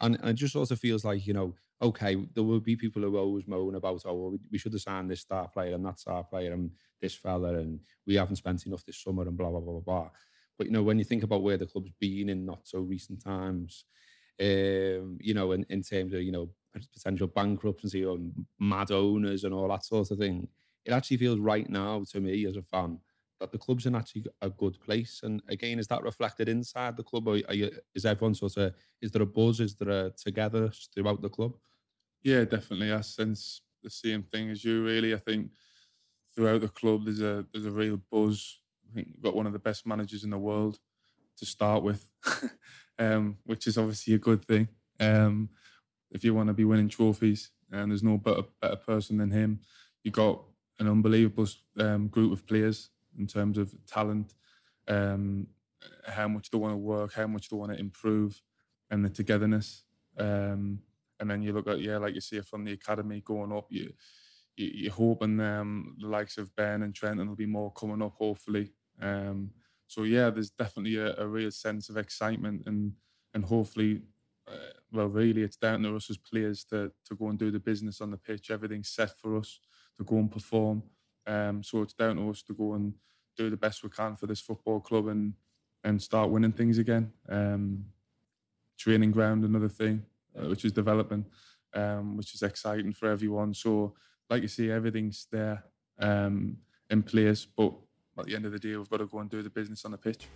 [0.03, 3.17] And, and it just also feels like, you know, okay, there will be people who
[3.17, 6.23] always moan about, oh, well, we should have signed this star player and that star
[6.23, 6.71] player and
[7.01, 10.11] this fella, and we haven't spent enough this summer and blah, blah, blah, blah, blah.
[10.59, 13.23] But, you know, when you think about where the club's been in not so recent
[13.25, 13.87] times,
[14.41, 16.51] um, you know, in, in terms of, you know,
[16.93, 18.19] potential bankruptcy or
[18.59, 20.49] mad owners and all that sort of thing,
[20.85, 23.01] it actually feels right now to me as a fan
[23.41, 25.21] that the club's in actually a good place.
[25.23, 27.29] And again, is that reflected inside the club?
[27.29, 29.61] Or you, is everyone sort of, is there a buzz?
[29.61, 31.57] Is there a together throughout the club?
[32.23, 32.93] Yeah, definitely.
[32.93, 34.85] I sense the same thing as you.
[34.85, 35.51] Really, I think
[36.35, 38.61] throughout the club there's a there's a real buzz.
[38.91, 40.79] I think we've got one of the best managers in the world
[41.39, 42.11] to start with,
[42.99, 44.69] um, which is obviously a good thing.
[45.01, 45.51] Um,
[46.11, 49.61] if you want to be winning trophies, and there's no better better person than him.
[50.05, 50.41] You got
[50.79, 54.35] an unbelievable um, group of players in terms of talent,
[54.89, 55.47] um,
[56.07, 58.41] how much they want to work, how much they want to improve,
[58.91, 59.83] and the togetherness.
[60.19, 60.81] Um,
[61.19, 63.67] and then you look at yeah, like you see from the academy going up.
[63.71, 63.93] You,
[64.57, 68.03] you you're hoping um, the likes of Ben and Trent and there'll be more coming
[68.03, 68.73] up, hopefully.
[69.01, 69.51] Um,
[69.87, 72.93] so yeah, there's definitely a, a, real sense of excitement and
[73.35, 74.03] and hopefully,
[74.49, 77.61] uh, well, really, it's down to us as players to to go and do the
[77.61, 78.51] business on the pitch.
[78.51, 79.61] Everything's set for us
[79.99, 80.83] to go and perform.
[81.27, 82.95] Um, so it's down to us to go and
[83.37, 85.35] do the best we can for this football club and
[85.85, 87.13] and start winning things again.
[87.29, 87.87] Um,
[88.79, 90.05] training ground, another thing
[90.39, 91.25] uh, which is developing,
[91.75, 93.55] um, which is exciting for everyone.
[93.55, 93.95] So,
[94.29, 95.65] like you see, everything's there
[95.99, 96.59] um,
[96.91, 97.73] in place, but
[98.19, 99.91] at the end of the day, we've got to go and do the business on
[99.91, 100.27] the pitch.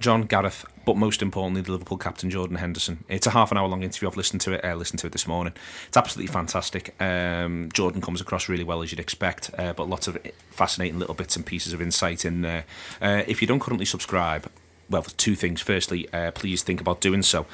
[0.00, 3.04] John Gareth, but most importantly, the Liverpool captain Jordan Henderson.
[3.08, 4.08] It's a half an hour long interview.
[4.08, 4.64] I've listened to it.
[4.64, 5.52] Uh, listened to it this morning.
[5.86, 7.00] It's absolutely fantastic.
[7.00, 10.18] Um, Jordan comes across really well as you'd expect, uh, but lots of
[10.50, 12.64] fascinating little bits and pieces of insight in there.
[13.00, 14.50] Uh, if you don't currently subscribe,
[14.90, 15.60] well, two things.
[15.60, 17.46] Firstly, uh, please think about doing so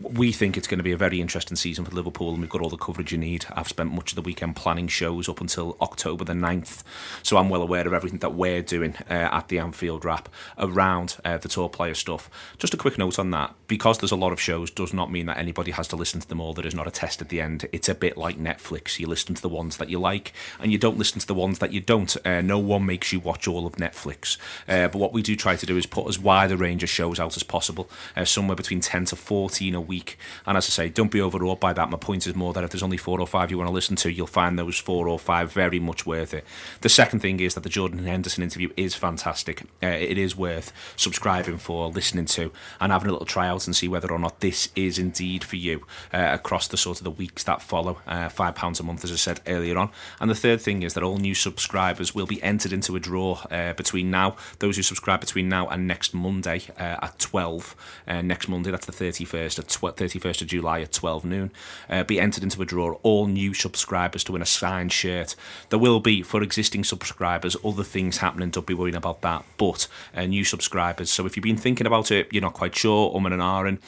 [0.00, 2.62] we think it's going to be a very interesting season for Liverpool and we've got
[2.62, 3.44] all the coverage you need.
[3.52, 6.82] I've spent much of the weekend planning shows up until October the 9th,
[7.22, 11.18] so I'm well aware of everything that we're doing uh, at the Anfield Wrap around
[11.24, 12.30] uh, the TAW player stuff.
[12.58, 15.26] Just a quick note on that because there's a lot of shows does not mean
[15.26, 16.54] that anybody has to listen to them all.
[16.54, 17.68] There is not a test at the end.
[17.70, 18.98] It's a bit like Netflix.
[18.98, 21.58] You listen to the ones that you like and you don't listen to the ones
[21.58, 22.16] that you don't.
[22.26, 24.38] Uh, no one makes you watch all of Netflix.
[24.66, 26.88] Uh, but what we do try to do is put as wide a range of
[26.88, 30.16] shows out as possible, uh, somewhere between 10 to 14 a week.
[30.46, 31.90] And as I say, don't be overawed by that.
[31.90, 33.96] My point is more that if there's only four or five you want to listen
[33.96, 36.44] to, you'll find those four or five very much worth it.
[36.80, 39.62] The second thing is that the Jordan Henderson interview is fantastic.
[39.82, 43.74] Uh, it is worth subscribing for, listening to, and having a little try out and
[43.74, 47.10] see whether or not this is indeed for you uh, across the sort of the
[47.10, 47.98] weeks that follow.
[48.06, 49.90] Uh, Five pounds a month, as I said earlier on.
[50.20, 53.42] And the third thing is that all new subscribers will be entered into a draw
[53.50, 57.76] uh, between now, those who subscribe between now and next Monday uh, at 12.
[58.06, 61.50] Uh, next Monday, that's the 31st at 12, 31st of July at 12 noon,
[61.88, 62.92] uh, be entered into a draw.
[63.02, 65.34] All new subscribers to win a signed shirt.
[65.70, 68.50] There will be for existing subscribers other things happening.
[68.50, 69.44] Don't be worrying about that.
[69.56, 71.10] But uh, new subscribers.
[71.10, 73.78] So if you've been thinking about it, you're not quite sure, um and an ahhing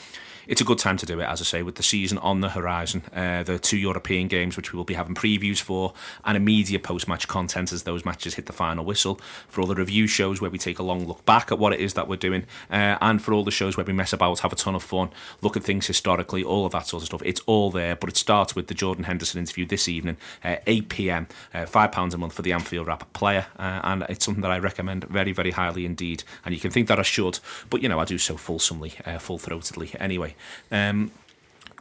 [0.47, 2.51] it's a good time to do it, as I say, with the season on the
[2.51, 3.03] horizon.
[3.15, 7.09] Uh, the two European games, which we will be having previews for, and immediate post
[7.09, 9.21] match content as those matches hit the final whistle.
[9.49, 11.81] For all the review shows where we take a long look back at what it
[11.81, 14.53] is that we're doing, uh, and for all the shows where we mess about, have
[14.53, 17.23] a ton of fun, look at things historically, all of that sort of stuff.
[17.25, 20.89] It's all there, but it starts with the Jordan Henderson interview this evening, uh, 8
[20.89, 24.51] pm, uh, £5 a month for the Anfield Wrap player, uh, and it's something that
[24.51, 26.25] I recommend very, very highly indeed.
[26.45, 27.39] And you can think that I should,
[27.71, 30.32] but you know, I do so fulsomely, uh, full throatedly anyway.
[30.71, 31.11] Um,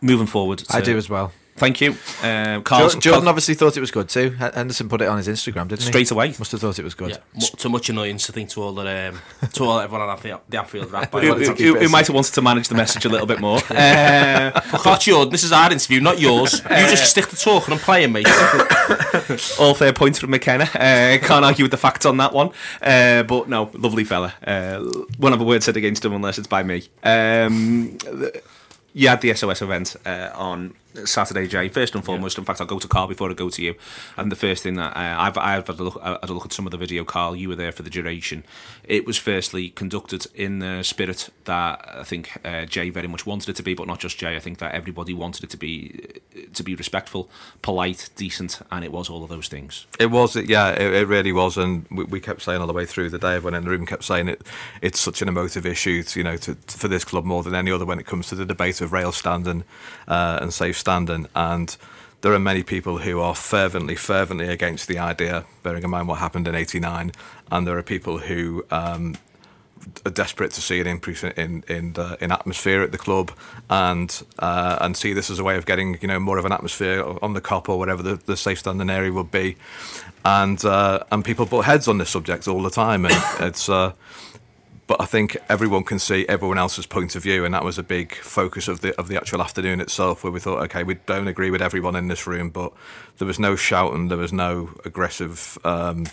[0.01, 1.31] moving forward, I do as well.
[1.57, 1.91] Thank you,
[2.23, 2.89] uh, Karl.
[2.89, 4.35] Jo- Jordan obviously thought it was good too.
[4.41, 5.85] H- Henderson put it on his Instagram, didn't he?
[5.87, 6.29] Straight away.
[6.39, 7.11] Must have thought it was good.
[7.11, 10.17] Yeah, mu- to much annoyance, I think, to all the um, to all everyone on
[10.23, 11.11] the, the Anfield Wrap.
[11.11, 13.59] who, who- who- who might have wanted to manage the message a little bit more.
[13.69, 16.61] Uh, Got Jordan, this is our interview, not yours.
[16.63, 18.25] You just stick to talking and playing, mate.
[19.59, 20.63] all fair points from McKenna.
[20.63, 22.49] Uh, can't argue with the facts on that one.
[22.81, 24.33] Uh, but no, lovely fella.
[24.45, 24.83] Uh,
[25.19, 26.83] won't a word said against him unless it's by me.
[27.03, 27.97] Um,
[28.93, 30.73] you had the SOS event uh, on
[31.05, 31.69] Saturday, Jay.
[31.69, 33.75] First and foremost, in fact, I'll go to Karl before I go to you.
[34.17, 36.45] And the first thing that uh, I've, I've had, a look, I had a look
[36.45, 37.35] at some of the video, Karl.
[37.35, 38.43] You were there for the duration.
[38.83, 43.49] It was firstly conducted in the spirit that I think uh, Jay very much wanted
[43.49, 44.35] it to be, but not just Jay.
[44.35, 46.21] I think that everybody wanted it to be
[46.53, 47.29] to be respectful,
[47.61, 49.85] polite, decent, and it was all of those things.
[49.99, 52.85] It was, yeah, it, it really was, and we, we kept saying all the way
[52.85, 53.35] through the day.
[53.35, 54.41] Everyone in the room kept saying it.
[54.81, 57.71] It's such an emotive issue, to, you know, to, for this club more than any
[57.71, 59.63] other when it comes to the debate of rail standing
[60.07, 61.27] uh, and safe standing.
[61.33, 61.75] And
[62.21, 66.19] there are many people who are fervently, fervently against the idea, bearing in mind what
[66.19, 67.11] happened in '89,
[67.51, 68.65] and there are people who.
[68.69, 69.15] Um,
[70.05, 73.31] are desperate to see an increase in in uh, in atmosphere at the club,
[73.69, 76.51] and uh, and see this as a way of getting you know more of an
[76.51, 79.57] atmosphere on the Kop or whatever the, the safe standing area would be,
[80.23, 83.69] and uh, and people butt heads on this subject all the time, and it's.
[83.69, 83.93] Uh,
[84.91, 87.83] but I think everyone can see everyone else's point of view, and that was a
[87.83, 91.29] big focus of the of the actual afternoon itself, where we thought, okay, we don't
[91.29, 92.73] agree with everyone in this room, but
[93.17, 96.07] there was no shouting, there was no aggressive um,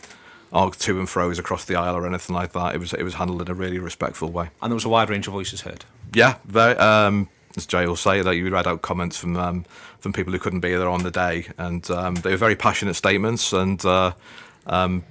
[0.53, 2.73] arg to and fro's across the aisle or anything like that.
[2.77, 4.51] It was it was handled in a really respectful way.
[4.63, 5.85] And there was a wide range of voices heard.
[6.15, 6.77] Yeah, very.
[6.77, 9.65] Um, as Jay will say, that you read out comments from um,
[9.99, 12.95] from people who couldn't be there on the day, and um, they were very passionate
[12.95, 13.53] statements.
[13.53, 14.13] And uh,
[14.69, 15.03] um,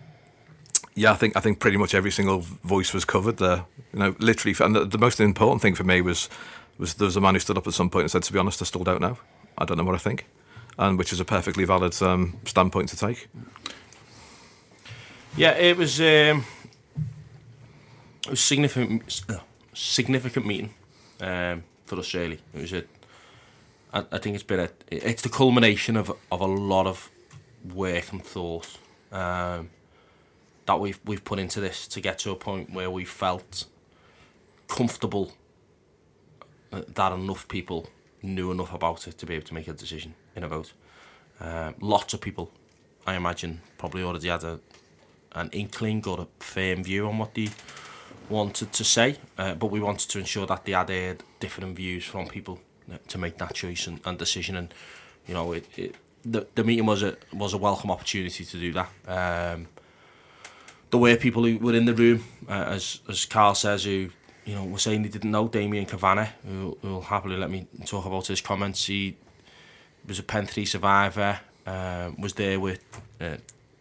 [0.98, 3.66] yeah, I think I think pretty much every single voice was covered there.
[3.94, 4.56] You know, literally.
[4.60, 6.28] And the, the most important thing for me was
[6.80, 8.40] was there was a man who stood up at some point and said, "To be
[8.40, 9.18] honest, I still don't know.
[9.60, 10.26] I don't know what I think,"
[10.80, 13.30] and which is a perfectly valid um, standpoint to take.
[15.36, 16.46] Yeah, it was um,
[18.26, 19.38] it was significant uh,
[19.76, 20.74] significant meeting
[21.22, 22.40] um, for us really.
[22.56, 22.84] It was a
[23.94, 27.12] I, I think it's been a it's the culmination of of a lot of
[27.72, 28.80] work and thought
[29.12, 29.70] um,
[30.68, 33.66] that we've we've put into this to get to a point where we felt
[34.68, 35.34] comfortable
[36.72, 37.90] uh, that enough people
[38.22, 40.74] knew enough about it to be able to make a decision in a vote.
[41.40, 42.52] Um, lots of people,
[43.06, 44.60] I imagine, probably already had a
[45.34, 47.50] an inkling or a firm view on what they
[48.30, 52.04] wanted to say, uh, but we wanted to ensure that they had heard different views
[52.04, 52.60] from people
[52.92, 54.56] uh, to make that choice and, and decision.
[54.58, 54.74] And
[55.28, 55.96] you know, it, it
[56.26, 58.90] the the meeting was a was a welcome opportunity to do that.
[59.08, 59.68] Um,
[60.92, 64.10] there were people who were in the room, uh, as as Karl says, who
[64.46, 68.06] you know were saying they didn't know Damien Cavanagh, who will happily let me talk
[68.06, 68.86] about his comments.
[68.86, 69.16] He
[70.08, 72.84] was a Pen three survivor, uh, was there with
[73.20, 73.38] uh,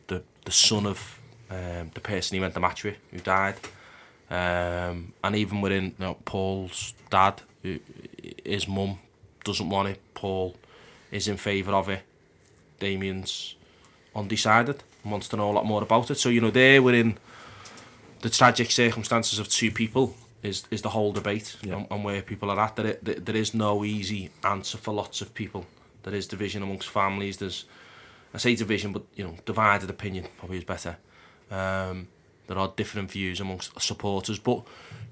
[0.08, 3.56] the the son of um, the person he went to match with, who died.
[4.28, 7.78] Um, and even within you know, Paul's dad, who,
[8.44, 8.98] his mum
[9.44, 10.00] doesn't want it.
[10.14, 10.56] Paul
[11.12, 12.02] is in favour of it.
[12.80, 13.54] Damien's
[14.16, 16.16] undecided wants to know a lot more about it.
[16.18, 17.18] So you know, there within
[18.22, 21.76] the tragic circumstances of two people is is the whole debate Yeah.
[21.76, 22.76] and, and where people are at.
[22.76, 25.66] There, there, there is no easy answer for lots of people.
[26.02, 27.36] There is division amongst families.
[27.36, 27.64] There's
[28.34, 30.96] I say division, but you know, divided opinion probably is better.
[31.50, 32.08] Um,
[32.48, 34.62] there are different views amongst supporters, but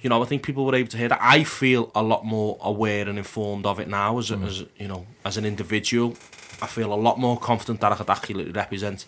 [0.03, 1.19] you know, I think people were able to hear that.
[1.21, 4.87] I feel a lot more aware and informed of it now as, a, as you
[4.89, 6.15] know, as an individual.
[6.63, 9.07] I feel a lot more confident that I could actually represent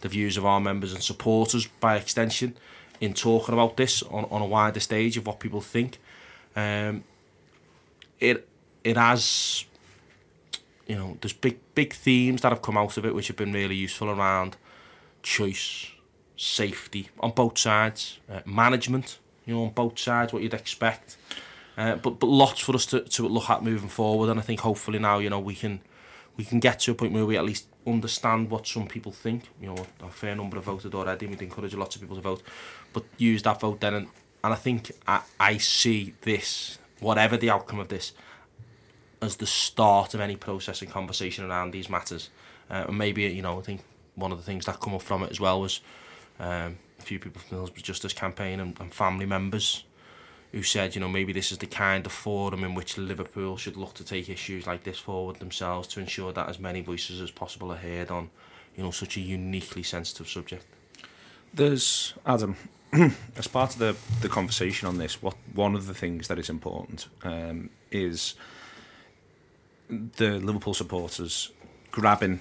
[0.00, 2.56] the views of our members and supporters by extension
[3.00, 5.98] in talking about this on, on a wider stage of what people think.
[6.54, 7.04] Um,
[8.20, 8.48] it
[8.84, 9.64] it has
[10.86, 13.52] you know there's big big themes that have come out of it which have been
[13.52, 14.56] really useful around
[15.22, 15.90] choice
[16.36, 21.16] safety on both sides uh, management you know on both sides what you'd expect
[21.76, 24.60] uh, but but lots for us to, to look at moving forward and I think
[24.60, 25.80] hopefully now you know we can
[26.36, 29.44] we can get to a point where we at least understand what some people think
[29.60, 32.42] you know a fair number have voted already we'd encourage lots of people to vote
[32.92, 34.08] but use that vote then and,
[34.42, 38.12] and I think I, I see this whatever the outcome of this
[39.22, 42.30] as the start of any process and conversation around these matters.
[42.70, 43.82] Uh, and maybe, you know, I think
[44.14, 45.80] one of the things that come up from it as well was
[46.38, 49.84] um, a few people from the Hillsborough Justice Campaign and, and family members
[50.56, 53.76] who said, you know, maybe this is the kind of forum in which Liverpool should
[53.76, 57.30] look to take issues like this forward themselves to ensure that as many voices as
[57.30, 58.30] possible are heard on,
[58.74, 60.64] you know, such a uniquely sensitive subject.
[61.52, 62.56] There's Adam.
[63.36, 66.48] as part of the, the conversation on this, what one of the things that is
[66.48, 68.34] important um, is
[69.90, 71.50] the Liverpool supporters
[71.90, 72.40] grabbing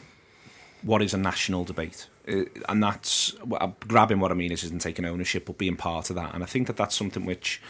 [0.84, 2.08] what is a national debate.
[2.26, 6.10] Uh, and that's uh, grabbing what I mean is isn't taking ownership but being part
[6.10, 6.34] of that.
[6.34, 7.62] And I think that that's something which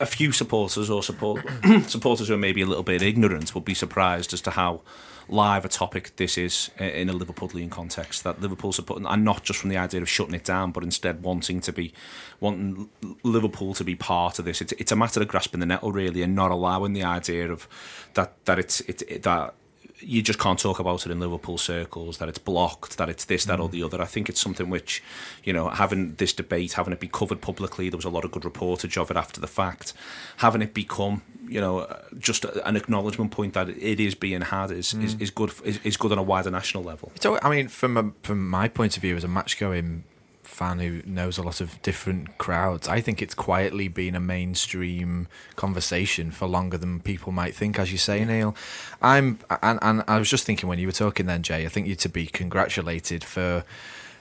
[0.00, 1.44] a few supporters or support
[1.86, 4.80] supporters who are maybe a little bit ignorant will be surprised as to how
[5.28, 8.24] live a topic this is in a Liverpudlian context.
[8.24, 11.22] That Liverpool support and not just from the idea of shutting it down, but instead
[11.22, 11.92] wanting to be
[12.40, 12.88] wanting
[13.22, 14.60] Liverpool to be part of this.
[14.60, 17.68] It's it's a matter of grasping the nettle really and not allowing the idea of
[18.14, 19.54] that that it's it, it that
[20.00, 23.44] you just can't talk about it in Liverpool circles, that it's blocked, that it's this,
[23.44, 23.72] that, or mm.
[23.72, 24.00] the other.
[24.00, 25.02] I think it's something which,
[25.44, 28.30] you know, having this debate, having it be covered publicly, there was a lot of
[28.30, 29.92] good reportage of it after the fact,
[30.38, 31.86] having it become, you know,
[32.18, 35.20] just an acknowledgement point that it is being had is, is, mm.
[35.20, 37.12] is good is, is good on a wider national level.
[37.20, 40.04] So I mean, from a, from my point of view as a match going
[40.50, 45.28] fan who knows a lot of different crowds, I think it's quietly been a mainstream
[45.56, 47.78] conversation for longer than people might think.
[47.78, 48.54] As you say, Neil,
[49.00, 51.64] I'm and and I was just thinking when you were talking then, Jay.
[51.64, 53.64] I think you're to be congratulated for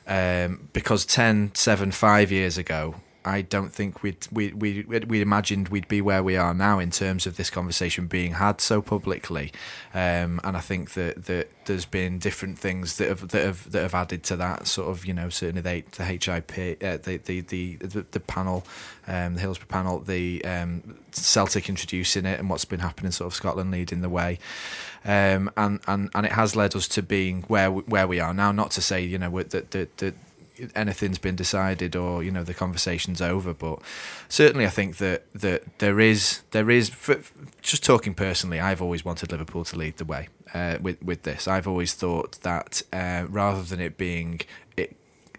[0.07, 2.95] um, because 10, 7, 5 years ago.
[3.25, 6.89] I don't think we'd we we we imagined we'd be where we are now in
[6.89, 9.51] terms of this conversation being had so publicly,
[9.93, 13.81] um, and I think that, that there's been different things that have that have that
[13.81, 17.41] have added to that sort of you know certainly the, the HIP uh, the, the
[17.41, 17.77] the
[18.11, 18.65] the panel,
[19.05, 23.35] um, the Hillsborough panel, the um, Celtic introducing it and what's been happening sort of
[23.35, 24.39] Scotland leading the way,
[25.03, 28.33] um, and and and it has led us to being where we, where we are
[28.33, 28.53] now.
[28.53, 30.15] Not to say you know that that that
[30.75, 33.79] anything's been decided or you know the conversation's over but
[34.27, 37.19] certainly I think that that there is there is for,
[37.61, 41.47] just talking personally I've always wanted Liverpool to lead the way uh, with with this.
[41.47, 44.41] I've always thought that uh, rather than it being
[44.77, 44.95] it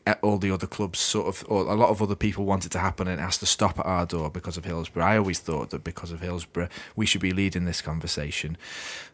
[0.06, 2.72] uh, all the other clubs sort of or a lot of other people want it
[2.72, 5.40] to happen and it has to stop at our door because of Hillsborough I always
[5.40, 8.56] thought that because of Hillsborough we should be leading this conversation.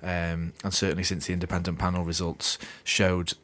[0.03, 3.35] Um, and certainly since the independent panel results showed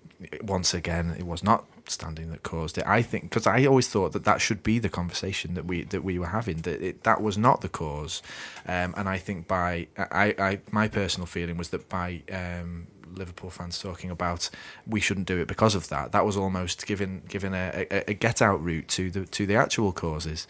[0.41, 4.13] once again it was not standing that caused it i think because i always thought
[4.13, 7.21] that that should be the conversation that we that we were having that it, that
[7.21, 8.23] was not the cause
[8.67, 13.51] um, and i think by I, I my personal feeling was that by um, Liverpool
[13.51, 14.49] fans talking about
[14.87, 16.13] we shouldn't do it because of that.
[16.13, 19.57] That was almost giving giving a, a, a get out route to the to the
[19.57, 20.47] actual causes.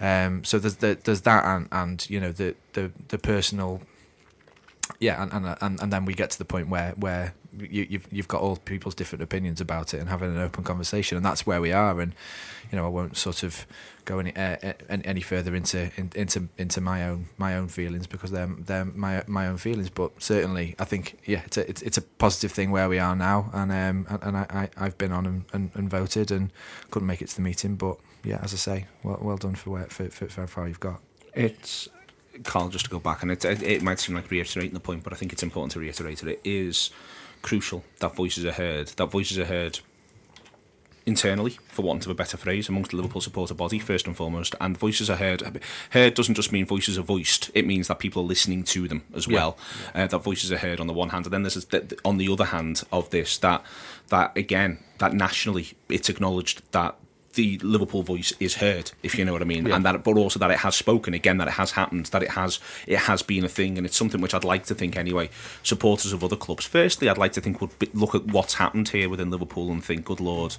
[0.00, 3.82] Um, so there's the, there's that and, and you know the the the personal
[5.00, 8.06] yeah, and, and and and then we get to the point where where you, you've
[8.10, 11.46] you've got all people's different opinions about it and having an open conversation, and that's
[11.46, 12.00] where we are.
[12.00, 12.14] And
[12.70, 13.66] you know, I won't sort of
[14.04, 18.30] go any uh, any further into in, into into my own my own feelings because
[18.30, 19.90] they're they're my my own feelings.
[19.90, 23.16] But certainly, I think yeah, it's a it's, it's a positive thing where we are
[23.16, 26.50] now, and um and, and I, I I've been on and, and, and voted and
[26.90, 29.70] couldn't make it to the meeting, but yeah, as I say, well well done for
[29.70, 31.00] where for for, for how far you've got.
[31.34, 31.88] It's
[32.44, 35.02] Karl, just to go back, and it, it, it might seem like reiterating the point,
[35.02, 36.28] but I think it's important to reiterate it.
[36.28, 36.90] It is
[37.42, 38.88] crucial that voices are heard.
[38.88, 39.80] That voices are heard
[41.08, 44.54] internally, for want of a better phrase, amongst the Liverpool supporter body, first and foremost,
[44.60, 45.62] and voices are heard.
[45.90, 49.02] Heard doesn't just mean voices are voiced, it means that people are listening to them
[49.14, 49.56] as well.
[49.94, 51.66] Uh, that voices are heard on the one hand, and then there's
[52.04, 53.64] on the other hand of this, that,
[54.08, 56.94] that again, that nationally it's acknowledged that
[57.38, 60.40] the Liverpool voice is heard, if you know what I mean, and that, but also
[60.40, 63.44] that it has spoken again, that it has happened, that it has, it has been
[63.44, 65.30] a thing, and it's something which I'd like to think anyway.
[65.62, 69.08] Supporters of other clubs, firstly, I'd like to think would look at what's happened here
[69.08, 70.56] within Liverpool and think, good lord,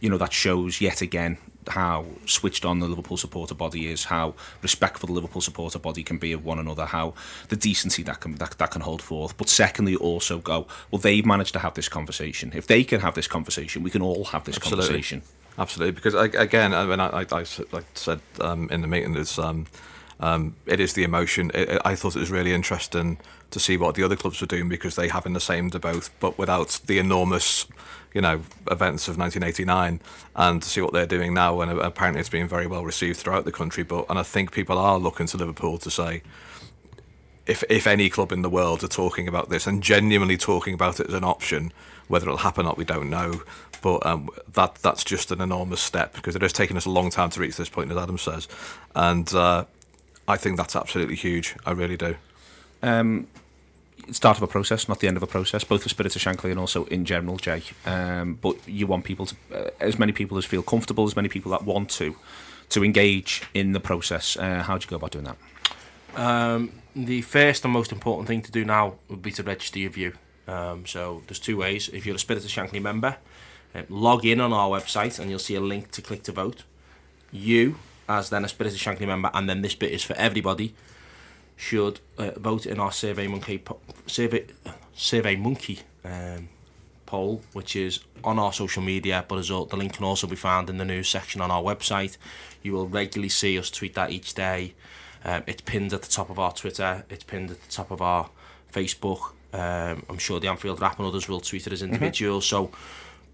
[0.00, 4.34] you know, that shows yet again how switched on the Liverpool supporter body is, how
[4.60, 7.14] respectful the Liverpool supporter body can be of one another, how
[7.48, 9.36] the decency that can that, that can hold forth.
[9.38, 11.00] But secondly, also go well.
[11.00, 12.52] They've managed to have this conversation.
[12.54, 14.86] If they can have this conversation, we can all have this Absolutely.
[14.86, 15.22] conversation.
[15.60, 17.44] Absolutely, because again, I mean, I, I, I
[17.94, 19.66] said um, in the meeting, it's, um,
[20.18, 21.50] um, it is the emotion.
[21.54, 23.18] It, it- I thought it was really interesting
[23.50, 26.18] to see what the other clubs were doing because they have in the same both,
[26.18, 27.66] but without the enormous,
[28.14, 30.00] you know, events of 1989,
[30.36, 31.60] and to see what they're doing now.
[31.60, 33.84] And apparently, it's being very well received throughout the country.
[33.84, 36.22] But and I think people are looking to Liverpool to say,
[37.46, 41.00] if if any club in the world are talking about this and genuinely talking about
[41.00, 41.72] it as an option,
[42.08, 43.42] whether it'll happen or not, we don't know.
[43.82, 47.10] But um, that that's just an enormous step because it has taken us a long
[47.10, 48.48] time to reach this point, as Adam says,
[48.94, 49.64] and uh,
[50.28, 51.56] I think that's absolutely huge.
[51.66, 52.16] I really do.
[54.12, 56.50] start of a process, not the end of a process, both for Spirit of Shankly
[56.50, 57.62] and also in general, Jay.
[57.86, 61.28] Um, but you want people to, uh, as many people as feel comfortable, as many
[61.28, 62.16] people that want to,
[62.70, 64.36] to engage in the process.
[64.36, 65.36] Uh, how do you go about doing that?
[66.16, 69.90] Um, the first and most important thing to do now would be to register your
[69.90, 70.12] view.
[70.48, 71.88] Um, so there's two ways.
[71.88, 73.16] If you're a Spirit of Shankly member,
[73.74, 76.64] uh, log in on our website and you'll see a link to click to vote.
[77.32, 77.76] You,
[78.08, 80.74] as then a Spirit of Shankly member, and then this bit is for everybody,
[81.56, 84.46] should uh, vote in our Survey Monkey po- Survey
[84.94, 86.48] Survey Monkey um,
[87.06, 90.78] poll, which is on our social media, but the link can also be found in
[90.78, 92.16] the news section on our website.
[92.62, 94.74] You will regularly see us tweet that each day.
[95.24, 97.04] Um, it's pinned at the top of our Twitter.
[97.10, 98.30] It's pinned at the top of our
[98.72, 99.32] Facebook.
[99.52, 102.46] Um, I'm sure the Anfield Wrap and others will tweet it as individuals.
[102.46, 102.70] So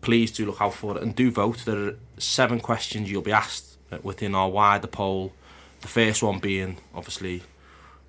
[0.00, 1.64] please do look out for it and do vote.
[1.64, 5.32] There are seven questions you'll be asked uh, within our wider poll.
[5.80, 7.42] The first one being obviously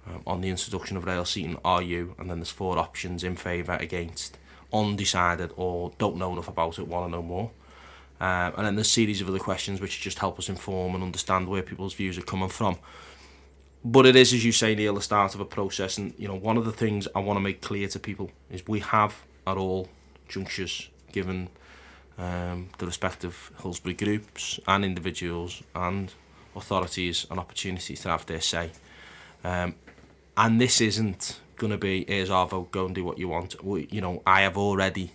[0.07, 2.15] um, on the introduction of rail seating, are you?
[2.17, 4.37] And then there's four options in favour, against,
[4.71, 7.51] undecided, or don't know enough about it, want to know more.
[8.19, 11.03] Um, and then there's a series of other questions which just help us inform and
[11.03, 12.77] understand where people's views are coming from.
[13.83, 15.97] But it is, as you say, Neil, the start of a process.
[15.97, 18.67] And, you know, one of the things I want to make clear to people is
[18.67, 19.87] we have at all
[20.27, 21.49] junctures given
[22.17, 26.13] um, the respective Hillsborough groups and individuals and
[26.55, 28.71] authorities an opportunity to have their say.
[29.43, 29.75] Um,
[30.35, 33.63] and this isn't going to be here's our vote, go and do what you want.
[33.63, 35.11] We, you know, I have already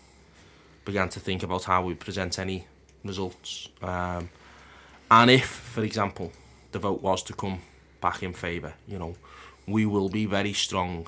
[0.85, 2.67] began to think about how we present any
[3.05, 3.69] results.
[3.83, 4.31] Um,
[5.11, 6.33] and if, for example,
[6.73, 7.61] the vote was to come
[8.01, 9.15] back in favour, you know,
[9.67, 11.07] we will be very strong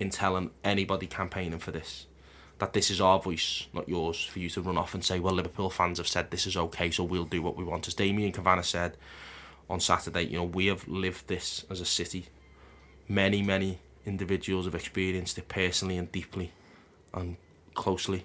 [0.00, 2.06] in telling anybody campaigning for this
[2.58, 5.34] that this is our voice, not yours, for you to run off and say, well,
[5.34, 7.86] Liverpool fans have said this is okay, so we'll do what we want.
[7.86, 8.96] As Damien Cavanagh said
[9.68, 12.26] on Saturday, you know, we have lived this as a city.
[13.08, 16.52] Many, many individuals have experienced it personally and deeply
[17.12, 17.36] and
[17.74, 18.24] closely,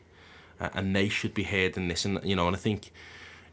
[0.59, 2.05] uh, and they should be heard in this.
[2.05, 2.91] And you know, and I think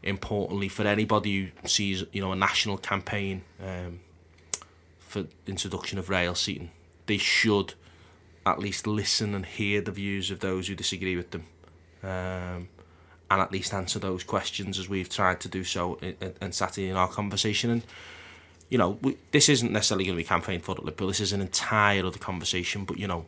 [0.01, 3.99] importantly for anybody who sees you know a national campaign um,
[4.99, 6.71] for introduction of rail seating,
[7.07, 7.73] they should
[8.49, 11.43] at least listen and hear the views of those who disagree with them,
[12.03, 12.67] um,
[13.31, 16.83] and at least answer those questions as we've tried to do so in, in, in
[16.83, 17.69] in our conversation.
[17.69, 17.83] And
[18.69, 21.07] you know, we, this isn't necessarily going to be campaign for Liverpool.
[21.07, 22.85] This is an entire other conversation.
[22.85, 23.25] But you know,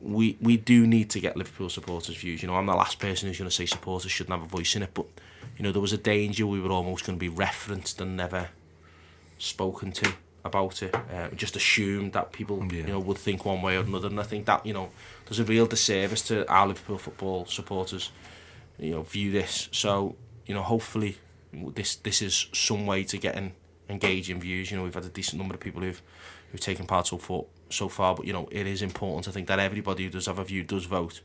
[0.00, 2.42] we we do need to get Liverpool supporters' views.
[2.42, 4.76] You know, I'm the last person who's going to say supporters shouldn't have a voice
[4.76, 4.90] in it.
[4.94, 5.06] But
[5.56, 8.48] you know, there was a danger we were almost going to be referenced and never
[9.38, 10.12] spoken to
[10.44, 10.94] about it.
[10.94, 14.08] Uh, just assumed that people, you know, would think one way or another.
[14.08, 14.90] And I think that you know,
[15.26, 18.10] there's a real disservice to our Liverpool football supporters.
[18.78, 19.68] You know, view this.
[19.72, 20.16] So
[20.46, 21.18] you know, hopefully,
[21.52, 23.52] this this is some way to getting
[23.88, 24.70] engaging views.
[24.70, 26.02] You know, we've had a decent number of people who've
[26.50, 28.14] who've taken part so far so far.
[28.14, 30.62] But you know, it is important I think that everybody who does have a view
[30.62, 31.20] does vote,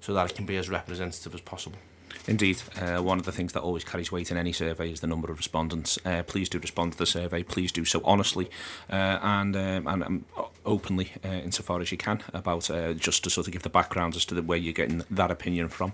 [0.00, 1.78] so that it can be as representative as possible.
[2.26, 5.06] Indeed, uh, one of the things that always carries weight in any survey is the
[5.06, 5.98] number of respondents.
[6.04, 7.42] Uh, please do respond to the survey.
[7.42, 8.50] Please do so honestly
[8.90, 10.24] uh, and, um, and um,
[10.64, 14.16] openly, uh, insofar as you can, about uh, just to sort of give the background
[14.16, 15.92] as to the, where you're getting that opinion from.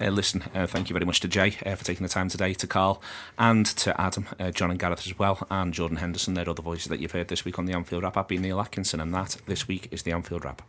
[0.00, 3.02] Uh, listen, thank you very much to Jay for taking the time today, to Karl,
[3.38, 6.34] and to Adam, John, and Gareth as well, and Jordan Henderson.
[6.34, 8.16] They're other voices that you've heard this week on the Anfield Wrap.
[8.16, 10.62] I've been Neil Atkinson, and that this week is the Anfield Wrap.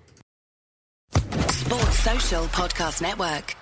[1.51, 3.55] Sports Social Podcast Network.